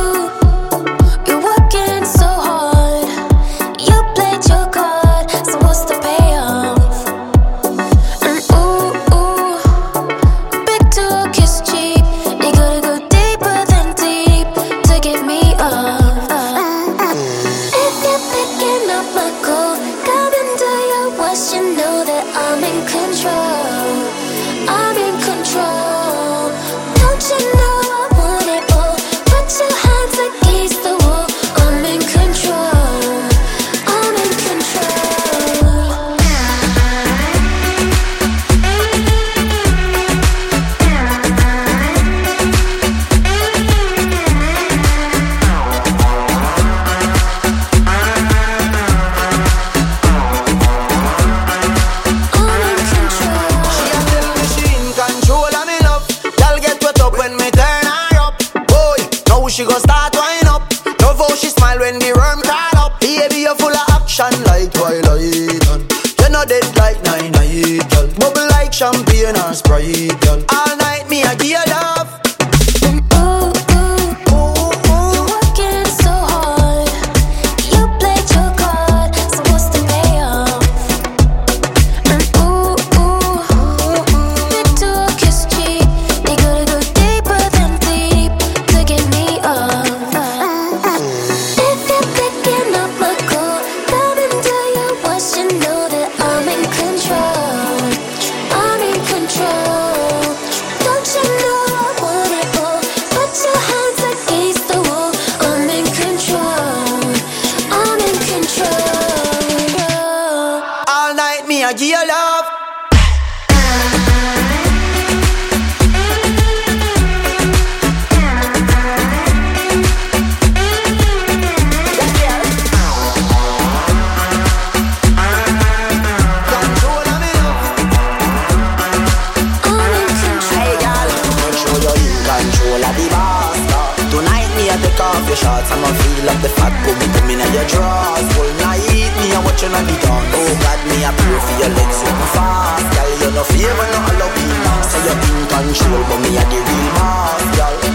shots 135.65 135.73
I'ma 135.73 135.89
feel. 135.89 136.31
Up 136.31 136.41
the 136.43 136.49
fat 136.49 136.73
Put 136.85 136.97
me, 136.99 137.07
put 137.13 137.25
me 137.27 137.35
in 137.35 137.53
your 137.53 137.67
drawers 137.69 138.29
All 138.37 138.53
night, 138.61 139.13
me 139.21 139.33
a 139.33 139.41
watching 139.41 139.73
on 139.73 139.85
the 139.87 139.97
dawn. 140.01 140.25
Oh 140.33 140.53
God, 140.61 140.81
me 140.89 141.05
a 141.05 141.11
pray 141.13 141.39
for 141.41 141.55
your 141.61 141.73
legs 141.73 141.97
so 141.97 142.09
fast. 142.33 142.85
Girl, 142.93 143.11
you 143.21 143.31
no 143.33 143.43
favor, 143.45 143.87
no 143.93 143.99
Halloween 144.09 144.57
Say 144.89 145.01
you're 145.05 145.17
in 145.17 145.47
control, 145.49 146.03
but 146.09 146.19
me 146.21 146.37
a 146.37 146.45
the 146.45 146.59
real 146.61 146.89
boss, 146.97 147.45
girl 147.57 147.94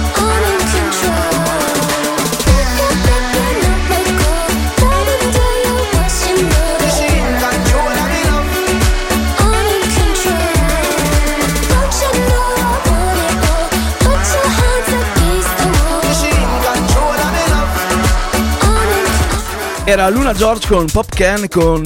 Era 19.90 20.08
Luna 20.12 20.36
George 20.36 20.68
con 20.68 20.86
Pop 20.86 21.08
Can 21.16 21.48
con 21.48 21.82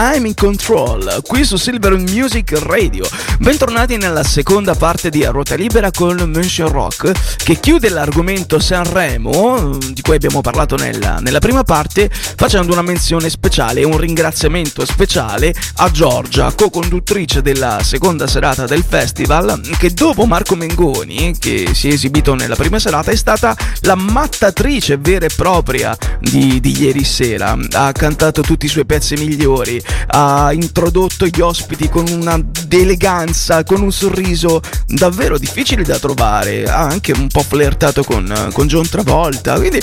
I'm 0.00 0.26
in 0.26 0.34
Control, 0.34 1.22
qui 1.24 1.44
su 1.44 1.56
Silver 1.56 1.96
Music 1.96 2.50
Radio. 2.62 3.04
Bentornati 3.38 3.96
nella 3.96 4.24
seconda 4.24 4.74
parte 4.74 5.08
di 5.08 5.24
Ruota 5.24 5.54
Libera 5.54 5.92
con 5.92 6.16
Mansion 6.32 6.68
Rock, 6.68 7.36
che 7.36 7.60
chiude 7.60 7.88
l'argomento 7.88 8.58
Sanremo, 8.58 9.76
di 9.92 10.00
cui 10.00 10.16
abbiamo 10.16 10.40
parlato 10.40 10.76
nella, 10.76 11.18
nella 11.20 11.38
prima 11.38 11.62
parte, 11.62 12.10
facendo 12.12 12.72
una 12.72 12.82
menzione 12.82 13.30
speciale 13.30 13.84
un 13.84 13.96
ringraziamento 13.98 14.84
speciale 14.84 15.54
a 15.76 15.90
Giorgia, 15.92 16.52
co-conduttrice 16.52 17.40
della 17.40 17.80
seconda 17.82 18.26
serata 18.26 18.66
del 18.66 18.84
festival, 18.86 19.60
che 19.78 19.90
dopo 19.90 20.26
Marco 20.26 20.56
Mengoni, 20.56 21.36
che 21.38 21.70
si 21.72 21.88
è 21.88 21.92
esibito 21.92 22.34
nella 22.34 22.56
prima 22.56 22.80
serata, 22.80 23.12
è 23.12 23.16
stata 23.16 23.56
la 23.82 23.94
mattatrice 23.94 24.96
vera 24.96 25.26
e 25.26 25.30
propria 25.34 25.96
di, 26.20 26.58
di 26.58 26.82
ieri 26.82 27.04
sera. 27.04 27.56
Ha 27.72 27.92
cantato 27.92 28.42
tutti 28.42 28.66
i 28.66 28.68
suoi 28.68 28.84
pezzi 28.84 29.14
migliori, 29.14 29.66
ha 30.08 30.52
introdotto 30.52 31.26
gli 31.26 31.40
ospiti 31.40 31.88
con 31.88 32.06
una 32.08 32.40
eleganza, 32.70 33.64
con 33.64 33.82
un 33.82 33.92
sorriso 33.92 34.60
davvero 34.86 35.38
difficile 35.38 35.82
da 35.82 35.98
trovare. 35.98 36.64
Ha 36.64 36.80
anche 36.80 37.12
un 37.12 37.28
po' 37.28 37.42
flirtato 37.42 38.02
con, 38.02 38.50
con 38.52 38.66
John 38.66 38.88
Travolta. 38.88 39.54
Quindi. 39.56 39.80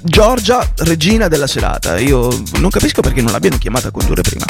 Giorgia, 0.00 0.64
regina 0.76 1.26
della 1.26 1.48
serata. 1.48 1.98
Io 1.98 2.28
non 2.58 2.70
capisco 2.70 3.02
perché 3.02 3.20
non 3.20 3.32
l'abbiano 3.32 3.58
chiamata 3.58 3.88
a 3.88 3.90
condurre 3.90 4.22
prima. 4.22 4.44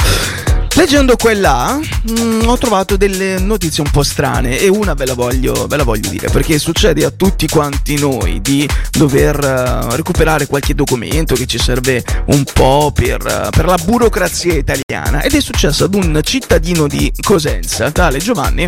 Leggendo 0.78 1.16
quella 1.16 1.76
mm, 1.76 2.42
ho 2.46 2.56
trovato 2.56 2.96
delle 2.96 3.40
notizie 3.40 3.82
un 3.82 3.90
po' 3.90 4.04
strane 4.04 4.60
e 4.60 4.68
una 4.68 4.94
ve 4.94 5.06
la, 5.06 5.14
voglio, 5.14 5.66
ve 5.66 5.76
la 5.76 5.82
voglio 5.82 6.08
dire 6.08 6.30
perché 6.30 6.56
succede 6.60 7.04
a 7.04 7.10
tutti 7.10 7.48
quanti 7.48 7.98
noi 7.98 8.40
di 8.40 8.66
dover 8.92 9.40
eh, 9.42 9.96
recuperare 9.96 10.46
qualche 10.46 10.76
documento 10.76 11.34
che 11.34 11.46
ci 11.46 11.58
serve 11.58 12.04
un 12.26 12.44
po' 12.44 12.92
per, 12.94 13.26
eh, 13.26 13.48
per 13.50 13.64
la 13.64 13.76
burocrazia 13.76 14.54
italiana 14.54 15.20
ed 15.22 15.34
è 15.34 15.40
successo 15.40 15.82
ad 15.82 15.94
un 15.94 16.20
cittadino 16.22 16.86
di 16.86 17.12
Cosenza, 17.22 17.90
tale 17.90 18.18
Giovanni, 18.18 18.64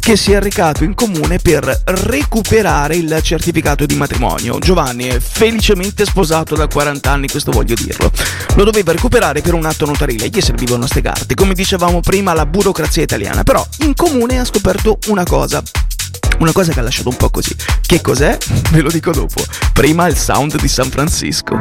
che 0.00 0.16
si 0.16 0.32
è 0.32 0.40
recato 0.40 0.84
in 0.84 0.92
comune 0.92 1.38
per 1.38 1.64
recuperare 1.86 2.96
il 2.96 3.20
certificato 3.22 3.86
di 3.86 3.94
matrimonio. 3.94 4.58
Giovanni 4.58 5.06
è 5.06 5.18
felicemente 5.18 6.04
sposato 6.04 6.54
da 6.54 6.68
40 6.68 7.10
anni, 7.10 7.26
questo 7.26 7.52
voglio 7.52 7.74
dirlo. 7.74 8.12
Lo 8.56 8.64
doveva 8.64 8.92
recuperare 8.92 9.40
per 9.40 9.54
un 9.54 9.64
atto 9.64 9.86
notarile, 9.86 10.28
gli 10.28 10.42
servivano 10.42 10.86
ste 10.86 11.00
carte, 11.00 11.34
come 11.34 11.53
dicevamo 11.54 12.00
prima 12.00 12.34
la 12.34 12.46
burocrazia 12.46 13.02
italiana, 13.02 13.42
però 13.42 13.66
in 13.80 13.94
comune 13.94 14.38
ha 14.38 14.44
scoperto 14.44 14.98
una 15.06 15.24
cosa. 15.24 15.62
Una 16.38 16.52
cosa 16.52 16.72
che 16.72 16.80
ha 16.80 16.82
lasciato 16.82 17.08
un 17.08 17.16
po' 17.16 17.30
così. 17.30 17.54
Che 17.80 18.00
cos'è? 18.00 18.36
Ve 18.72 18.80
lo 18.80 18.90
dico 18.90 19.12
dopo. 19.12 19.42
Prima 19.72 20.06
il 20.06 20.16
sound 20.16 20.60
di 20.60 20.68
San 20.68 20.90
Francisco. 20.90 21.56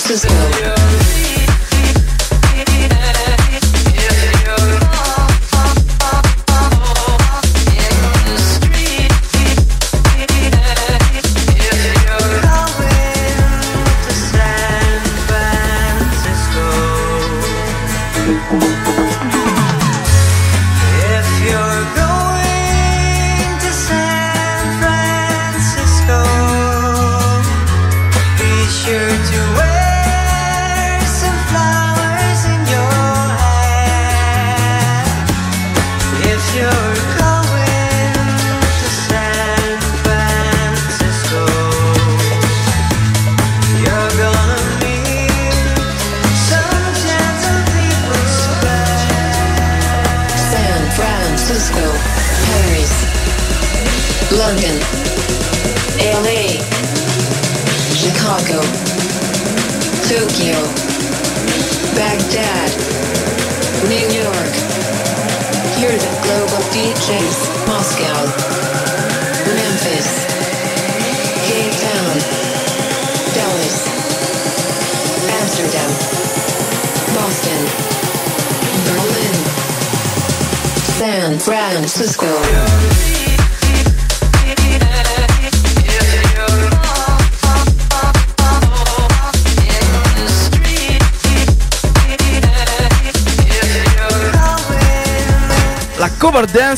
Francisco. 0.00 0.79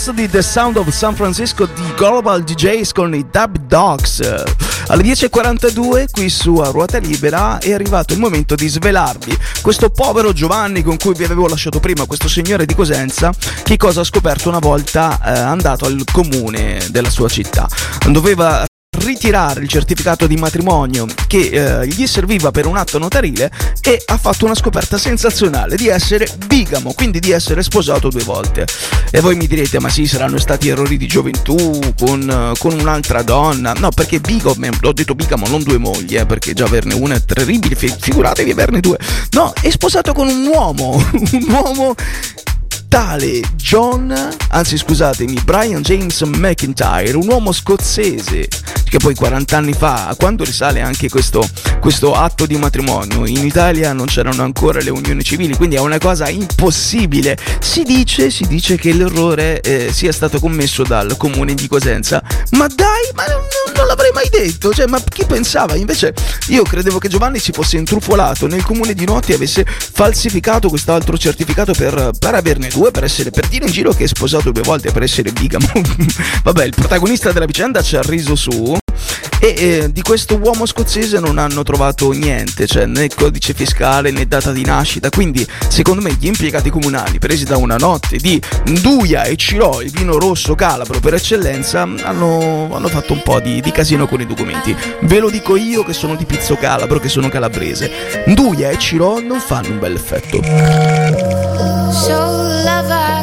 Dance 0.02 0.12
di 0.14 0.28
The 0.28 0.42
Sound 0.42 0.76
of 0.78 0.88
San 0.88 1.14
Francisco 1.14 1.64
di 1.66 1.94
Global 1.94 2.42
DJs 2.42 2.92
con 2.92 3.14
i 3.14 3.24
Dub 3.30 3.56
Dogs. 3.66 4.20
Alle 4.88 5.02
10.42 5.02 6.06
qui 6.10 6.28
su 6.28 6.56
A 6.56 6.70
Ruota 6.70 6.98
Libera 6.98 7.58
è 7.58 7.72
arrivato 7.72 8.12
il 8.12 8.18
momento 8.18 8.56
di 8.56 8.66
svelarvi 8.66 9.38
questo 9.60 9.90
povero 9.90 10.32
Giovanni 10.32 10.82
con 10.82 10.96
cui 10.96 11.14
vi 11.14 11.22
avevo 11.22 11.46
lasciato 11.46 11.78
prima, 11.78 12.06
questo 12.06 12.28
signore 12.28 12.66
di 12.66 12.74
Cosenza, 12.74 13.32
che 13.62 13.76
cosa 13.76 14.00
ha 14.00 14.04
scoperto 14.04 14.48
una 14.48 14.58
volta 14.58 15.20
eh, 15.24 15.38
andato 15.38 15.84
al 15.84 16.02
comune 16.10 16.84
della 16.90 17.10
sua 17.10 17.28
città. 17.28 17.68
Doveva 18.08 18.66
ritirare 19.02 19.60
il 19.60 19.68
certificato 19.68 20.26
di 20.26 20.36
matrimonio 20.36 21.06
che 21.26 21.80
eh, 21.80 21.86
gli 21.86 22.06
serviva 22.06 22.50
per 22.50 22.66
un 22.66 22.76
atto 22.76 22.98
notarile 22.98 23.50
e 23.80 24.02
ha 24.06 24.16
fatto 24.16 24.44
una 24.44 24.54
scoperta 24.54 24.98
sensazionale 24.98 25.76
di 25.76 25.88
essere 25.88 26.28
bigamo, 26.46 26.92
quindi 26.92 27.18
di 27.18 27.30
essere 27.30 27.62
sposato 27.62 28.08
due 28.08 28.22
volte. 28.22 28.66
E 29.10 29.20
voi 29.20 29.36
mi 29.36 29.46
direte, 29.46 29.80
ma 29.80 29.88
sì, 29.88 30.06
saranno 30.06 30.38
stati 30.38 30.68
errori 30.68 30.96
di 30.96 31.06
gioventù 31.06 31.78
con, 31.98 32.52
con 32.58 32.78
un'altra 32.78 33.22
donna. 33.22 33.72
No, 33.74 33.90
perché 33.90 34.20
bigamo, 34.20 34.66
ho 34.82 34.92
detto 34.92 35.14
bigamo, 35.14 35.46
non 35.48 35.62
due 35.62 35.78
mogli, 35.78 36.16
eh, 36.16 36.26
perché 36.26 36.52
già 36.54 36.64
averne 36.64 36.94
una 36.94 37.14
è 37.14 37.24
terribile, 37.24 37.74
fi- 37.74 37.94
figuratevi 37.98 38.50
averne 38.50 38.80
due. 38.80 38.98
No, 39.32 39.52
è 39.60 39.70
sposato 39.70 40.12
con 40.12 40.28
un 40.28 40.46
uomo, 40.46 40.94
un 41.32 41.46
uomo 41.48 41.94
tale 42.88 43.40
John, 43.56 44.14
anzi 44.48 44.76
scusatemi, 44.76 45.40
Brian 45.44 45.80
James 45.80 46.20
McIntyre, 46.20 47.16
un 47.16 47.26
uomo 47.26 47.50
scozzese 47.50 48.46
che 48.92 48.98
poi 48.98 49.14
40 49.14 49.56
anni 49.56 49.72
fa, 49.72 50.06
a 50.06 50.14
quando 50.14 50.44
risale 50.44 50.82
anche 50.82 51.08
questo, 51.08 51.48
questo 51.80 52.12
atto 52.12 52.44
di 52.44 52.58
matrimonio, 52.58 53.26
in 53.26 53.42
Italia 53.42 53.94
non 53.94 54.04
c'erano 54.04 54.42
ancora 54.42 54.82
le 54.82 54.90
unioni 54.90 55.24
civili, 55.24 55.56
quindi 55.56 55.76
è 55.76 55.78
una 55.78 55.96
cosa 55.96 56.28
impossibile. 56.28 57.38
Si 57.58 57.84
dice, 57.84 58.28
si 58.28 58.46
dice 58.46 58.76
che 58.76 58.92
l'errore 58.92 59.62
eh, 59.62 59.90
sia 59.90 60.12
stato 60.12 60.38
commesso 60.38 60.82
dal 60.82 61.16
comune 61.16 61.54
di 61.54 61.68
Cosenza, 61.68 62.22
ma 62.50 62.66
dai, 62.66 63.08
ma 63.14 63.24
non, 63.28 63.40
non 63.74 63.86
l'avrei 63.86 64.10
mai 64.12 64.28
detto, 64.28 64.74
cioè, 64.74 64.84
ma 64.84 65.00
chi 65.02 65.24
pensava? 65.24 65.74
Invece 65.74 66.12
io 66.48 66.62
credevo 66.62 66.98
che 66.98 67.08
Giovanni 67.08 67.38
si 67.38 67.52
fosse 67.52 67.78
intrufolato 67.78 68.46
nel 68.46 68.62
comune 68.62 68.92
di 68.92 69.06
Notti 69.06 69.32
e 69.32 69.36
avesse 69.36 69.64
falsificato 69.66 70.68
quest'altro 70.68 71.16
certificato 71.16 71.72
per, 71.72 72.10
per 72.18 72.34
averne 72.34 72.68
due, 72.68 72.90
per, 72.90 73.04
essere, 73.04 73.30
per 73.30 73.48
dire 73.48 73.64
in 73.64 73.72
giro 73.72 73.94
che 73.94 74.04
è 74.04 74.06
sposato 74.06 74.50
due 74.50 74.62
volte, 74.62 74.92
per 74.92 75.02
essere 75.02 75.32
bigamo. 75.32 75.72
Vabbè, 76.44 76.64
il 76.66 76.74
protagonista 76.76 77.32
della 77.32 77.46
vicenda 77.46 77.80
ci 77.80 77.96
ha 77.96 78.02
riso 78.02 78.34
su 78.34 78.80
e 79.44 79.54
eh, 79.56 79.92
di 79.92 80.02
questo 80.02 80.36
uomo 80.36 80.66
scozzese 80.66 81.18
non 81.18 81.36
hanno 81.36 81.64
trovato 81.64 82.12
niente, 82.12 82.68
cioè 82.68 82.86
né 82.86 83.08
codice 83.08 83.54
fiscale 83.54 84.12
né 84.12 84.24
data 84.28 84.52
di 84.52 84.64
nascita, 84.64 85.10
quindi 85.10 85.44
secondo 85.66 86.00
me 86.00 86.12
gli 86.12 86.28
impiegati 86.28 86.70
comunali 86.70 87.18
presi 87.18 87.42
da 87.42 87.56
una 87.56 87.74
notte 87.74 88.18
di 88.18 88.40
Nduia 88.66 89.24
e 89.24 89.34
Cirò, 89.34 89.82
il 89.82 89.90
vino 89.90 90.16
rosso 90.16 90.54
calabro 90.54 91.00
per 91.00 91.14
eccellenza, 91.14 91.82
hanno, 91.82 92.72
hanno 92.72 92.86
fatto 92.86 93.14
un 93.14 93.22
po' 93.24 93.40
di, 93.40 93.60
di, 93.60 93.72
casino 93.72 94.06
con 94.06 94.20
i 94.20 94.26
documenti. 94.26 94.76
Ve 95.00 95.18
lo 95.18 95.28
dico 95.28 95.56
io 95.56 95.82
che 95.82 95.92
sono 95.92 96.14
di 96.14 96.24
Pizzo 96.24 96.54
Calabro, 96.54 97.00
che 97.00 97.08
sono 97.08 97.28
calabrese. 97.28 97.90
Nduia 98.26 98.70
e 98.70 98.78
Cirò 98.78 99.18
non 99.18 99.40
fanno 99.40 99.70
un 99.70 99.80
bel 99.80 99.96
effetto. 99.96 100.40
So 101.90 102.14
lover, 102.64 103.22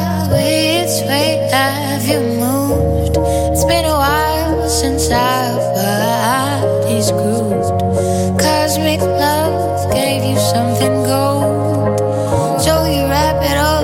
since 4.70 5.10
I've 5.10 5.74
got 5.74 6.86
these 6.86 7.10
grooved. 7.10 7.80
Cosmic 8.40 9.00
love 9.00 9.92
gave 9.92 10.22
you 10.24 10.38
something 10.38 11.02
gold, 11.02 11.98
so 12.62 12.84
you 12.84 13.02
wrap 13.10 13.42
it 13.42 13.56
all. 13.56 13.79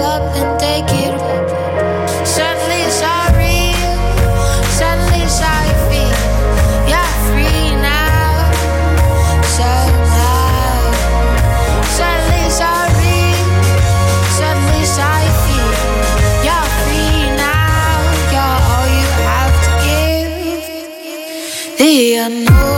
Give. 22.07 22.47
The 22.47 22.76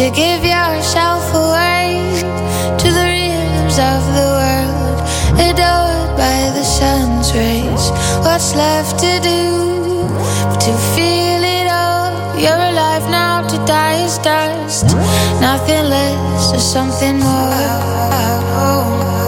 you 0.00 0.10
give 0.12 0.42
yourself 0.42 1.24
away 1.34 2.00
to 2.80 2.88
the 2.90 3.04
rhythms 3.12 3.76
of 3.92 4.00
the 4.16 4.28
world, 4.40 4.98
adored 5.36 6.16
by 6.16 6.38
the 6.56 6.64
sun's 6.64 7.34
rays. 7.34 7.84
What's 8.24 8.54
left 8.54 8.98
to 9.00 9.20
do 9.20 10.08
but 10.48 10.58
to 10.68 10.72
feel 10.94 11.42
it 11.58 11.68
all? 11.68 12.12
You're 12.40 12.64
alive 12.72 13.10
now, 13.10 13.46
to 13.46 13.56
die 13.66 14.02
is 14.04 14.16
dust. 14.18 14.86
Nothing 15.42 15.84
less 15.90 16.54
or 16.54 16.60
something 16.60 17.18
more. 17.18 19.19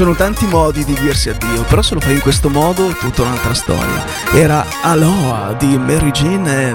Sono 0.00 0.14
tanti 0.14 0.46
modi 0.46 0.82
di 0.82 0.94
dirsi 0.94 1.28
addio, 1.28 1.62
però 1.64 1.82
se 1.82 1.92
lo 1.92 2.00
fai 2.00 2.14
in 2.14 2.20
questo 2.22 2.48
modo 2.48 2.88
è 2.88 2.94
tutta 2.94 3.20
un'altra 3.20 3.52
storia. 3.52 4.02
Era 4.32 4.64
Aloha 4.80 5.52
di 5.58 5.76
Mary 5.76 6.10
Jean 6.10 6.46
e 6.46 6.72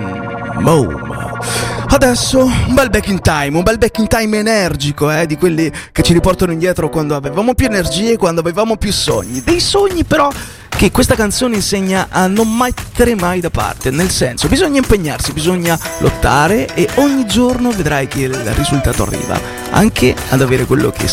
Mom. 0.60 1.40
Adesso 1.88 2.46
un 2.46 2.76
bel 2.76 2.92
back 2.92 3.08
in 3.08 3.22
time, 3.22 3.58
un 3.58 3.64
bel 3.64 3.80
back 3.80 3.98
in 3.98 4.08
time 4.08 4.38
energico, 4.38 5.10
eh, 5.10 5.26
di 5.26 5.38
quelli 5.38 5.72
che 5.92 6.04
ci 6.04 6.14
riportano 6.14 6.52
indietro 6.52 6.88
quando 6.90 7.16
avevamo 7.16 7.56
più 7.56 7.66
energie, 7.66 8.16
quando 8.16 8.42
avevamo 8.42 8.78
più 8.78 8.94
sogni. 8.94 9.42
Dei 9.42 9.60
sogni 9.60 10.04
però 10.04 10.30
che 10.70 10.92
questa 10.92 11.16
canzone 11.16 11.56
insegna 11.56 12.10
a 12.12 12.28
non 12.28 12.56
mettere 12.56 13.16
mai 13.16 13.40
da 13.40 13.50
parte, 13.50 13.90
nel 13.90 14.12
senso 14.12 14.48
bisogna 14.48 14.78
impegnarsi, 14.78 15.32
bisogna 15.32 15.80
lottare 15.98 16.72
e 16.76 16.88
ogni 16.96 17.26
giorno 17.26 17.72
vedrai 17.72 18.08
che 18.08 18.22
il 18.22 18.36
risultato 18.54 19.02
arriva, 19.02 19.40
anche 19.72 20.14
ad 20.30 20.42
avere 20.42 20.66
quello 20.66 20.92
che 20.92 21.08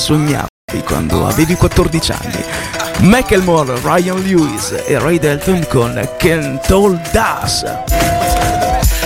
sognavi 0.73 0.83
quando 0.83 1.27
avevi 1.27 1.55
14 1.55 2.13
anni. 2.13 2.45
Ryan 3.83 4.21
Lewis 4.23 4.75
e 4.87 4.99
Ray 4.99 5.19
Dalton 5.19 5.67
con 5.69 6.61
Told 6.67 7.01
Us. 7.13 7.65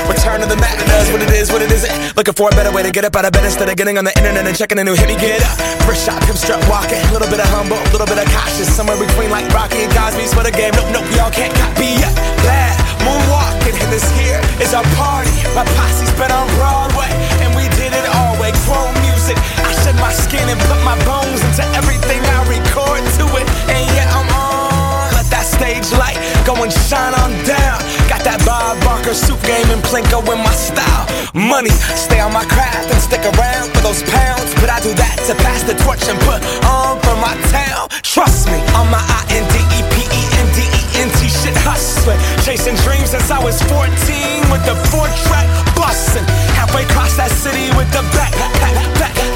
return 0.06 0.40
of 0.40 0.48
the 0.48 0.56
madness. 0.56 1.10
What 1.10 1.22
it 1.22 1.30
is, 1.30 1.50
what 1.50 1.62
it 1.62 1.70
isn't. 1.72 1.90
Looking 2.16 2.34
for 2.34 2.48
a 2.48 2.54
better 2.54 2.70
way 2.70 2.82
to 2.82 2.90
get 2.90 3.04
up 3.04 3.16
out 3.16 3.24
of 3.24 3.32
bed 3.32 3.44
instead 3.44 3.68
of 3.68 3.74
getting 3.74 3.98
on 3.98 4.04
the 4.04 4.14
internet 4.16 4.46
and 4.46 4.56
checking 4.56 4.78
a 4.78 4.84
new 4.84 4.94
hit. 4.94 5.08
Me 5.08 5.16
get 5.16 5.42
up. 5.42 5.58
First 5.82 6.06
shot, 6.06 6.22
strut 6.36 6.62
walking. 6.68 7.02
A 7.10 7.12
little 7.12 7.28
bit 7.28 7.40
of 7.40 7.48
humble, 7.50 7.76
a 7.76 7.90
little 7.90 8.06
bit 8.06 8.18
of 8.18 8.26
cautious. 8.30 8.70
Somewhere 8.70 8.98
between 8.98 9.30
like 9.30 9.50
Rocky 9.50 9.82
and 9.82 9.92
Cosby's 9.92 10.32
for 10.32 10.44
the 10.44 10.52
game. 10.52 10.70
Nope, 10.78 10.90
nope, 10.94 11.08
y'all 11.18 11.30
can't 11.30 11.54
copy 11.58 11.98
yet. 11.98 12.14
Bad 12.46 12.78
moonwalking, 13.02 13.74
and 13.82 13.90
this 13.90 14.06
here 14.14 14.38
is 14.62 14.74
our 14.74 14.86
party. 14.94 15.34
My 15.58 15.66
posse's 15.74 16.10
been 16.14 16.30
on 16.30 16.46
Broadway, 16.54 17.10
and 17.42 17.50
we 17.58 17.66
did 17.74 17.90
it 17.90 18.06
all 18.14 18.38
way. 18.38 18.54
Chrome 18.62 18.94
music. 19.02 19.36
My 20.00 20.12
skin 20.12 20.48
and 20.48 20.60
put 20.68 20.80
my 20.84 20.96
bones 21.04 21.40
into 21.44 21.64
everything 21.76 22.20
I 22.20 22.40
record 22.48 23.02
to 23.18 23.24
it. 23.40 23.46
And 23.72 23.82
yeah, 23.96 24.08
I'm 24.12 24.28
on. 24.32 25.12
Let 25.16 25.26
that 25.32 25.46
stage 25.48 25.88
light 25.96 26.18
go 26.44 26.54
and 26.62 26.72
shine 26.72 27.14
on 27.16 27.32
down. 27.48 27.80
Got 28.06 28.22
that 28.28 28.42
Bob 28.44 28.78
Barker 28.84 29.14
suit 29.14 29.40
game 29.42 29.66
and 29.72 29.82
Plinko 29.82 30.20
in 30.30 30.40
my 30.40 30.54
style. 30.54 31.06
Money, 31.34 31.74
stay 31.96 32.20
on 32.20 32.32
my 32.32 32.44
craft 32.46 32.88
and 32.92 33.00
stick 33.00 33.24
around 33.24 33.72
for 33.74 33.82
those 33.82 34.02
pounds. 34.08 34.52
But 34.60 34.70
I 34.70 34.78
do 34.80 34.92
that 34.94 35.16
to 35.28 35.34
pass 35.42 35.62
the 35.64 35.74
torch 35.84 36.04
and 36.08 36.18
put 36.24 36.40
on 36.64 37.00
for 37.04 37.16
my 37.18 37.34
town. 37.52 37.88
Trust 38.02 38.48
me, 38.48 38.60
on 38.78 38.88
my 38.88 39.00
I 39.00 39.20
N 39.36 39.44
D 39.52 39.56
E 39.60 39.80
P 39.92 39.94
E 40.06 40.22
N 40.40 40.48
D 40.56 40.64
E 40.64 40.80
N 41.04 41.08
T 41.20 41.28
shit 41.28 41.56
hustling. 41.64 42.20
Chasing 42.44 42.76
dreams 42.86 43.10
since 43.12 43.28
I 43.30 43.42
was 43.42 43.60
14 43.68 43.84
with 44.52 44.64
the 44.64 44.76
four 44.88 45.08
track 45.28 45.48
busting. 45.76 46.24
Halfway 46.56 46.84
across 46.84 47.16
that 47.16 47.30
city 47.30 47.68
with 47.76 47.90
the 47.92 48.00
back, 48.16 48.32
back, 48.40 48.52
back, 48.60 48.74
back, 48.96 49.35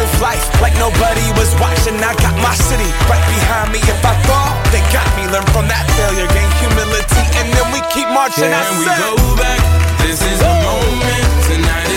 like 0.61 0.75
nobody 0.77 1.25
was 1.35 1.51
watching. 1.59 1.97
I 1.99 2.13
got 2.21 2.35
my 2.39 2.53
city 2.55 2.87
right 3.09 3.25
behind 3.27 3.73
me. 3.73 3.79
If 3.83 3.99
I 4.05 4.13
fall, 4.29 4.51
they 4.71 4.81
got 4.95 5.07
me. 5.17 5.27
Learn 5.27 5.45
from 5.51 5.67
that 5.67 5.83
failure, 5.99 6.27
gain 6.31 6.49
humility, 6.63 7.23
and 7.41 7.51
then 7.51 7.67
we 7.75 7.81
keep 7.91 8.07
marching. 8.13 8.53
I 8.53 8.61
Can 8.63 8.79
we 8.79 8.85
said- 8.85 9.01
go 9.01 9.35
back? 9.35 9.59
This 10.05 10.21
is 10.21 10.39
the 10.39 10.53
moment. 10.65 11.25
Tonight 11.49 11.90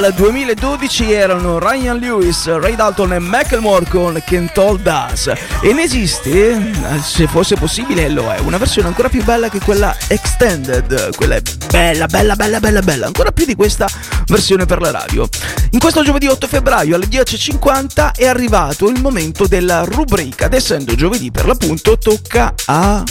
Dal 0.00 0.14
2012 0.14 1.12
erano 1.12 1.58
Ryan 1.58 1.98
Lewis, 1.98 2.46
Ray 2.46 2.74
Dalton 2.74 3.12
e 3.12 3.18
Macklemore 3.18 3.84
con 3.86 4.18
Can't 4.24 4.56
Hold 4.56 4.86
Us. 4.86 5.30
E 5.60 5.74
ne 5.74 5.82
esiste, 5.82 6.72
se 7.02 7.26
fosse 7.26 7.56
possibile 7.56 8.08
lo 8.08 8.32
è, 8.32 8.38
una 8.38 8.56
versione 8.56 8.88
ancora 8.88 9.10
più 9.10 9.22
bella 9.22 9.50
che 9.50 9.60
quella 9.60 9.94
extended. 10.08 11.14
Quella 11.14 11.34
è 11.34 11.42
bella, 11.70 12.06
bella, 12.06 12.34
bella, 12.34 12.60
bella, 12.60 12.80
bella. 12.80 13.06
Ancora 13.06 13.30
più 13.30 13.44
di 13.44 13.54
questa 13.54 13.86
versione 14.26 14.64
per 14.64 14.80
la 14.80 14.90
radio. 14.90 15.28
In 15.72 15.78
questo 15.78 16.02
giovedì 16.02 16.28
8 16.28 16.46
febbraio 16.46 16.94
alle 16.96 17.06
10.50 17.06 18.14
è 18.14 18.26
arrivato 18.26 18.88
il 18.88 19.02
momento 19.02 19.46
della 19.46 19.84
rubrica. 19.84 20.46
Ed 20.46 20.54
essendo 20.54 20.94
giovedì 20.94 21.30
per 21.30 21.44
l'appunto 21.44 21.98
tocca 21.98 22.54
a... 22.64 23.04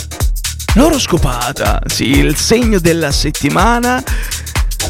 L'oroscopata, 0.74 1.82
sì, 1.86 2.10
il 2.10 2.36
segno 2.36 2.80
della 2.80 3.12
settimana 3.12 4.04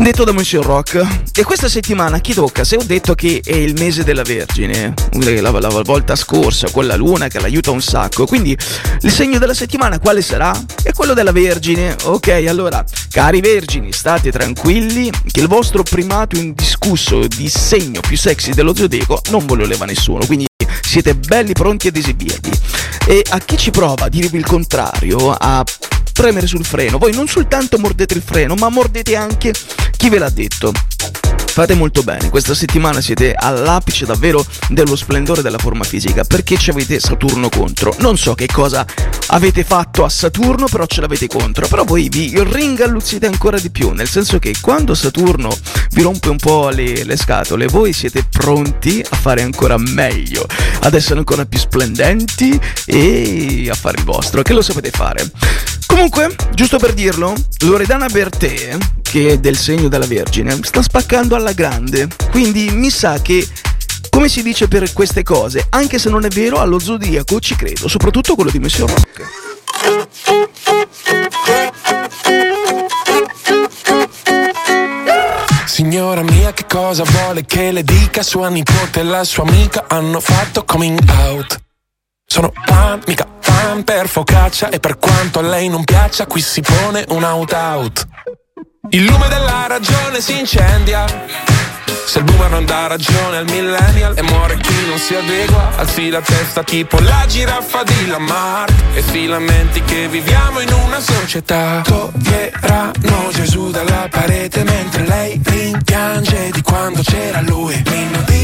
detto 0.06 0.24
da 0.24 0.32
Monsieur 0.32 0.66
Rock. 0.66 1.06
E 1.34 1.44
questa 1.44 1.68
settimana 1.68 2.20
chi 2.20 2.34
tocca? 2.34 2.64
Se 2.64 2.78
ho 2.78 2.84
detto 2.84 3.16
che 3.16 3.42
è 3.44 3.56
il 3.56 3.74
mese 3.78 4.04
della 4.04 4.22
Vergine, 4.22 4.94
la, 5.12 5.52
la, 5.52 5.60
la 5.60 5.82
volta 5.84 6.16
scorsa 6.16 6.70
con 6.72 6.88
la 6.88 6.96
luna 6.96 7.28
che 7.28 7.40
l'aiuta 7.40 7.72
un 7.72 7.82
sacco, 7.82 8.26
quindi 8.26 8.58
il 9.02 9.12
segno 9.12 9.40
della 9.40 9.54
settimana 9.54 10.00
quale 10.00 10.22
sarà? 10.22 10.58
È 10.82 10.94
quello 10.94 11.14
della 11.14 11.34
Vergine. 11.34 11.96
Ok, 12.04 12.30
allora, 12.48 12.84
cari 13.10 13.42
vergini, 13.42 13.92
state 13.92 14.32
tranquilli 14.32 15.12
che 15.30 15.42
il 15.42 15.48
vostro 15.48 15.84
primato 15.84 16.38
indiscusso 16.38 17.28
di 17.28 17.50
segno 17.50 18.00
più 18.00 18.16
sexy 18.16 18.54
dello 18.54 18.74
zodiaco 18.74 19.22
non 19.32 19.46
ve 19.46 19.56
lo 19.56 19.66
leva 19.66 19.86
nessuno, 19.86 20.26
quindi 20.26 20.46
siete 20.82 21.14
belli 21.16 21.54
pronti 21.54 21.88
ad 21.88 21.98
esibirvi. 21.98 22.52
E 23.06 23.26
a 23.30 23.40
chi 23.40 23.58
ci 23.58 23.72
prova 23.72 24.06
a 24.06 24.10
dirvi 24.10 24.38
il 24.38 24.46
contrario, 24.46 25.36
a 25.38 25.64
premere 26.20 26.48
sul 26.48 26.66
freno, 26.66 26.98
voi 26.98 27.14
non 27.14 27.30
soltanto 27.30 27.80
mordete 27.80 28.14
il 28.14 28.22
freno, 28.22 28.54
ma 28.56 28.68
mordete 28.68 29.16
anche 29.16 29.54
chi 29.96 30.10
ve 30.10 30.18
l'ha 30.18 30.30
detto. 30.30 30.74
Fate 31.46 31.76
molto 31.76 32.04
bene, 32.04 32.30
questa 32.30 32.54
settimana 32.54 33.00
siete 33.00 33.34
all'apice 33.34 34.06
davvero 34.06 34.46
dello 34.68 34.98
splendore 34.98 35.42
della 35.42 35.58
forma 35.58 35.86
fisica, 35.86 36.26
perché 36.26 36.58
ci 36.58 36.72
avete 36.72 37.00
Saturno 37.00 37.48
contro. 37.48 37.96
Non 38.00 38.18
so 38.18 38.36
che 38.36 38.48
cosa 38.48 38.86
avete 39.28 39.64
fatto 39.64 40.04
a 40.04 40.10
Saturno, 40.10 40.66
però 40.68 40.86
ce 40.88 41.00
l'avete 41.00 41.28
contro. 41.28 41.70
Però 41.70 41.86
voi 41.86 42.10
vi 42.10 42.34
ringalluzzite 42.36 43.26
ancora 43.26 43.58
di 43.58 43.70
più, 43.72 43.92
nel 43.92 44.10
senso 44.10 44.40
che 44.40 44.54
quando 44.60 44.96
Saturno 44.96 45.50
vi 45.92 46.02
rompe 46.02 46.28
un 46.28 46.38
po' 46.38 46.68
le, 46.68 47.06
le 47.06 47.16
scatole, 47.16 47.68
voi 47.68 47.94
siete 47.94 48.26
pronti 48.30 49.02
a 49.10 49.16
fare 49.16 49.42
ancora 49.42 49.78
meglio, 49.78 50.46
ad 50.82 50.94
essere 50.94 51.20
ancora 51.20 51.46
più 51.46 51.60
splendenti 51.60 52.60
e 52.86 53.70
a 53.70 53.76
fare 53.76 54.00
il 54.00 54.04
vostro, 54.04 54.42
che 54.42 54.52
lo 54.52 54.62
sapete 54.62 54.92
fare. 54.92 55.32
Comunque, 56.00 56.34
giusto 56.54 56.78
per 56.78 56.94
dirlo, 56.94 57.34
Loredana 57.66 58.08
Bertè, 58.08 58.78
che 59.02 59.32
è 59.32 59.38
del 59.38 59.58
segno 59.58 59.90
della 59.90 60.06
Vergine, 60.06 60.58
sta 60.64 60.82
spaccando 60.82 61.36
alla 61.36 61.52
grande. 61.52 62.08
Quindi 62.32 62.70
mi 62.72 62.90
sa 62.90 63.22
che, 63.22 63.46
come 64.10 64.30
si 64.30 64.42
dice 64.42 64.70
per 64.70 64.94
queste 64.94 65.24
cose, 65.24 65.68
anche 65.72 66.00
se 66.00 66.10
non 66.10 66.24
è 66.24 66.30
vero, 66.30 66.60
allo 66.62 66.80
zodiaco 66.80 67.42
ci 67.42 67.58
credo, 67.58 67.90
soprattutto 67.90 68.36
quello 68.36 68.50
di 68.50 68.60
Monsieur 68.60 68.90
Rock. 68.90 69.28
Signora 75.66 76.22
mia, 76.22 76.54
che 76.54 76.66
cosa 76.66 77.04
vuole 77.04 77.44
che 77.44 77.72
le 77.72 77.84
dica? 77.84 78.24
Sua 78.24 78.48
nipote 78.48 79.02
e 79.02 79.04
la 79.04 79.26
sua 79.26 79.44
amica 79.44 79.84
hanno 79.90 80.22
fatto 80.22 80.64
coming 80.64 80.98
out. 81.10 81.60
Sono 82.26 82.54
fan, 82.66 83.02
mica 83.06 83.39
fan 83.60 83.84
per 83.84 84.08
focaccia 84.08 84.70
e 84.70 84.80
per 84.80 84.98
quanto 84.98 85.40
a 85.40 85.42
lei 85.42 85.68
non 85.68 85.84
piaccia, 85.84 86.26
qui 86.26 86.42
si 86.42 86.62
pone 86.62 87.04
un 87.10 87.24
out 87.24 87.54
out. 87.54 88.08
Il 88.90 89.04
lume 89.04 89.28
della 89.28 89.66
ragione 89.68 90.22
si 90.22 90.40
incendia. 90.40 91.06
Se 92.06 92.20
il 92.20 92.24
boomer 92.24 92.50
non 92.50 92.66
dà 92.66 92.88
ragione 92.88 93.38
al 93.38 93.46
millennial 93.46 94.18
e 94.18 94.22
muore 94.24 94.58
chi 94.58 94.88
non 94.88 94.98
si 94.98 95.14
adegua, 95.14 95.78
alzi 95.78 96.10
la 96.10 96.22
testa 96.22 96.64
tipo 96.64 97.00
la 97.00 97.24
giraffa 97.28 97.84
di 97.84 98.08
Lamarck 98.08 98.74
e 98.96 99.04
si 99.04 99.28
lamenti 99.28 99.82
che 99.84 100.08
viviamo 100.08 100.60
in 100.60 100.72
una 100.72 101.00
società. 101.00 101.82
Toglieranno 101.84 103.30
Gesù 103.32 103.70
dalla 103.70 104.08
parete 104.10 104.64
mentre 104.64 105.06
lei 105.06 105.40
rimpiange 105.44 106.50
di 106.52 106.62
quando 106.62 107.02
c'era 107.04 107.42
lui. 107.42 107.80
Mameli 107.86 108.39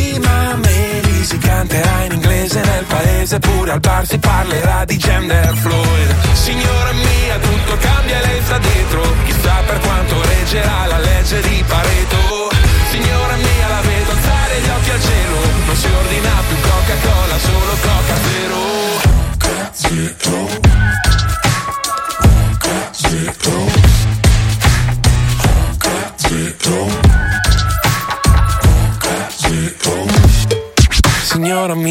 si 1.26 1.38
canterà 1.40 2.04
in 2.04 2.12
inglese 2.12 2.62
nel 2.62 2.86
paese, 2.86 3.40
pure 3.40 3.72
al 3.72 3.80
bar 3.80 4.06
si 4.06 4.18
parlerà 4.20 4.86
di 4.86 4.98
gender 4.98 5.56
fluid. 5.56 6.16
Signora 6.34 6.92
mia, 6.92 7.38
tutto 7.40 7.78
cambia 7.78 8.22
lei 8.22 8.42
sta 8.44 8.60
dietro, 8.60 9.02
chissà 9.26 9.56
per 9.66 9.80
quanto 9.80 10.22
reggerà 10.22 10.86
la 10.86 11.00
legge 11.00 11.42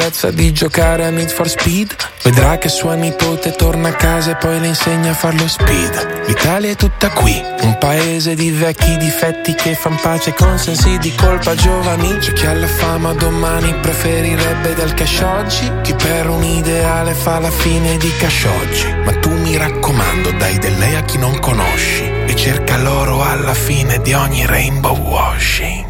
L'ebbrezza 0.00 0.30
di 0.30 0.50
giocare 0.54 1.04
a 1.04 1.10
Need 1.10 1.28
for 1.28 1.46
Speed. 1.46 1.94
Vedrà 2.22 2.56
che 2.56 2.70
sua 2.70 2.94
nipote 2.94 3.50
torna 3.50 3.90
a 3.90 3.92
casa 3.92 4.30
e 4.30 4.36
poi 4.36 4.58
le 4.58 4.68
insegna 4.68 5.10
a 5.10 5.14
far 5.14 5.34
lo 5.34 5.46
speed. 5.46 6.22
L'Italia 6.26 6.70
è 6.70 6.74
tutta 6.74 7.10
qui, 7.10 7.38
un 7.60 7.76
paese 7.76 8.34
di 8.34 8.50
vecchi 8.50 8.96
difetti 8.96 9.52
che 9.52 9.74
fan 9.74 9.98
pace 10.00 10.32
con 10.32 10.58
sensi 10.58 10.96
di 10.96 11.14
colpa. 11.14 11.54
Giovani 11.54 12.16
C'è 12.16 12.32
chi 12.32 12.46
alla 12.46 12.66
fama 12.66 13.12
domani 13.12 13.74
preferirebbe 13.74 14.72
del 14.72 14.94
cash 14.94 15.20
oggi. 15.20 15.70
Chi 15.82 15.92
per 15.92 16.30
un 16.30 16.44
ideale 16.44 17.12
fa 17.12 17.38
la 17.38 17.50
fine 17.50 17.98
di 17.98 18.10
cash 18.16 18.46
oggi. 18.62 18.90
Ma 19.04 19.12
tu 19.18 19.30
mi 19.30 19.54
raccomando 19.58 20.30
dai 20.38 20.58
del 20.58 20.78
lei 20.78 20.94
a 20.94 21.02
chi 21.02 21.18
non 21.18 21.38
conosci 21.40 22.04
E 22.04 22.34
cerca 22.34 22.78
l'oro 22.78 23.22
alla 23.22 23.54
fine 23.54 24.00
di 24.00 24.14
ogni 24.14 24.46
rainbow 24.46 24.96
washing 24.96 25.89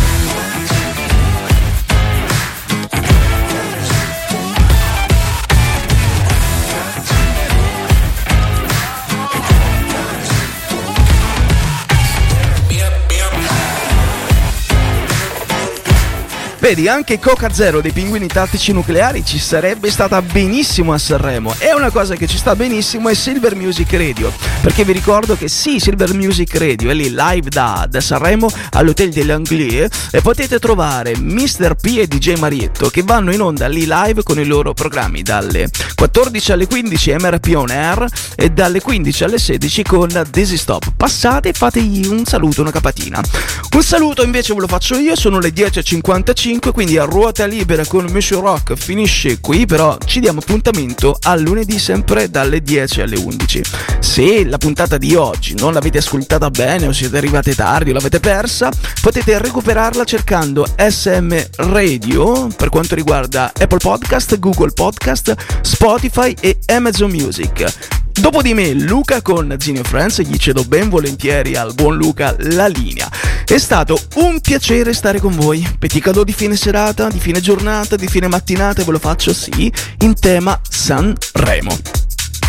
Vedi, 16.61 16.87
anche 16.87 17.17
Coca 17.17 17.51
Zero 17.51 17.81
dei 17.81 17.91
pinguini 17.91 18.27
tattici 18.27 18.71
nucleari 18.71 19.25
ci 19.25 19.39
sarebbe 19.39 19.89
stata 19.89 20.21
benissimo 20.21 20.93
a 20.93 20.99
Sanremo. 20.99 21.55
E 21.57 21.73
una 21.73 21.89
cosa 21.89 22.15
che 22.15 22.27
ci 22.27 22.37
sta 22.37 22.55
benissimo 22.55 23.09
è 23.09 23.15
Silver 23.15 23.55
Music 23.55 23.91
Radio. 23.93 24.31
Perché 24.61 24.85
vi 24.85 24.91
ricordo 24.91 25.35
che 25.35 25.47
sì, 25.47 25.79
Silver 25.79 26.13
Music 26.13 26.55
Radio 26.55 26.91
è 26.91 26.93
lì 26.93 27.15
live 27.15 27.49
da, 27.49 27.87
da 27.89 27.99
Sanremo 27.99 28.47
all'Hotel 28.73 29.09
de 29.09 29.23
l'Anglais 29.23 29.89
e 30.11 30.21
potete 30.21 30.59
trovare 30.59 31.17
Mr. 31.17 31.73
P 31.73 31.97
e 31.97 32.05
DJ 32.05 32.35
Marietto 32.37 32.89
che 32.91 33.01
vanno 33.01 33.33
in 33.33 33.41
onda 33.41 33.67
lì 33.67 33.87
live 33.87 34.21
con 34.21 34.39
i 34.39 34.45
loro 34.45 34.73
programmi 34.73 35.23
dalle 35.23 35.67
14 35.95 36.51
alle 36.51 36.67
15 36.67 37.15
MRP 37.19 37.53
On 37.55 37.71
Air 37.71 38.05
e 38.35 38.51
dalle 38.51 38.81
15 38.81 39.23
alle 39.23 39.39
16 39.39 39.81
con 39.81 40.27
Dizzy 40.29 40.57
Stop. 40.57 40.93
Passate 40.95 41.49
e 41.49 41.53
fategli 41.53 42.05
un 42.05 42.23
saluto, 42.23 42.61
una 42.61 42.71
capatina. 42.71 43.19
Un 43.73 43.83
saluto 43.83 44.23
invece 44.23 44.53
ve 44.53 44.59
lo 44.59 44.67
faccio 44.67 44.95
io, 44.97 45.15
sono 45.15 45.39
le 45.39 45.49
10.55 45.49 46.50
quindi 46.59 46.97
a 46.97 47.05
ruota 47.05 47.45
libera 47.45 47.85
con 47.85 48.05
Monsieur 48.11 48.43
Rock 48.43 48.75
finisce 48.75 49.39
qui, 49.39 49.65
però 49.65 49.97
ci 50.05 50.19
diamo 50.19 50.39
appuntamento 50.39 51.17
a 51.21 51.35
lunedì 51.35 51.79
sempre 51.79 52.29
dalle 52.29 52.61
10 52.61 53.01
alle 53.01 53.15
11. 53.17 53.61
Se 53.99 54.43
la 54.45 54.57
puntata 54.57 54.97
di 54.97 55.15
oggi 55.15 55.55
non 55.55 55.73
l'avete 55.73 55.99
ascoltata 55.99 56.49
bene 56.49 56.87
o 56.87 56.91
siete 56.91 57.17
arrivate 57.17 57.55
tardi 57.55 57.91
o 57.91 57.93
l'avete 57.93 58.19
persa, 58.19 58.69
potete 59.01 59.37
recuperarla 59.37 60.03
cercando 60.03 60.65
SM 60.75 61.37
Radio 61.57 62.47
per 62.55 62.69
quanto 62.69 62.95
riguarda 62.95 63.51
Apple 63.57 63.79
Podcast, 63.79 64.37
Google 64.37 64.71
Podcast, 64.71 65.35
Spotify 65.61 66.35
e 66.39 66.57
Amazon 66.65 67.11
Music. 67.11 67.99
Dopo 68.13 68.41
di 68.41 68.53
me 68.53 68.73
Luca 68.73 69.21
con 69.21 69.55
Zinio 69.57 69.83
Friends, 69.83 70.21
gli 70.21 70.35
cedo 70.37 70.63
ben 70.63 70.89
volentieri 70.89 71.55
al 71.55 71.73
buon 71.73 71.95
Luca 71.95 72.35
la 72.39 72.67
linea. 72.67 73.09
È 73.45 73.57
stato 73.57 73.97
un 74.15 74.39
piacere 74.41 74.93
stare 74.93 75.19
con 75.19 75.35
voi. 75.35 75.65
Petit 75.79 76.03
cadeau 76.03 76.23
di 76.23 76.33
fine 76.41 76.55
serata, 76.55 77.07
di 77.07 77.19
fine 77.19 77.39
giornata, 77.39 77.95
di 77.95 78.07
fine 78.07 78.27
mattinata, 78.27 78.83
ve 78.83 78.93
lo 78.93 78.97
faccio 78.97 79.31
sì, 79.31 79.71
in 79.99 80.19
tema 80.19 80.59
Sanremo. 80.67 81.77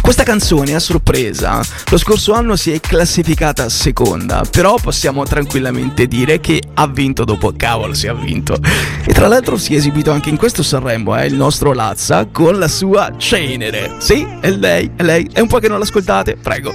Questa 0.00 0.22
canzone 0.22 0.74
a 0.74 0.78
sorpresa 0.78 1.60
lo 1.90 1.98
scorso 1.98 2.32
anno 2.32 2.56
si 2.56 2.72
è 2.72 2.80
classificata 2.80 3.68
seconda, 3.68 4.44
però 4.50 4.76
possiamo 4.76 5.24
tranquillamente 5.24 6.06
dire 6.06 6.40
che 6.40 6.62
ha 6.72 6.86
vinto 6.86 7.24
dopo 7.24 7.52
cavolo 7.54 7.92
si 7.92 8.08
ha 8.08 8.14
vinto. 8.14 8.56
E 9.04 9.12
tra 9.12 9.28
l'altro 9.28 9.58
si 9.58 9.74
è 9.74 9.76
esibito 9.76 10.10
anche 10.10 10.30
in 10.30 10.38
questo 10.38 10.62
Sanremo, 10.62 11.14
eh, 11.18 11.26
il 11.26 11.34
nostro 11.34 11.74
Lazza 11.74 12.26
con 12.32 12.58
la 12.58 12.68
sua 12.68 13.14
Cenere. 13.18 13.96
Sì, 13.98 14.26
è 14.40 14.50
lei, 14.52 14.90
è 14.96 15.02
lei. 15.02 15.28
È 15.30 15.40
un 15.40 15.48
po' 15.48 15.58
che 15.58 15.68
non 15.68 15.78
l'ascoltate, 15.78 16.36
prego. 16.36 16.74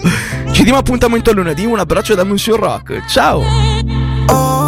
Ci 0.51 0.61
diamo 0.61 0.77
appuntamento 0.77 1.33
lunedì, 1.33 1.65
un 1.65 1.79
abbraccio 1.79 2.13
da 2.13 2.23
Monsieur 2.23 2.59
Rock. 2.59 3.07
Ciao! 3.07 3.41
Ho 4.27 4.67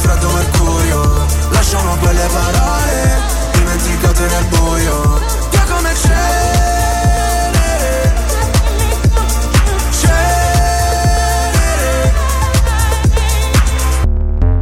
freddo 0.00 0.28
mercurio. 0.30 1.26
Lasciamo 1.50 1.96
quelle 1.96 2.26
parole 2.32 3.22
Dimenticate 3.52 4.26
nel 4.26 4.44
buio 4.46 4.59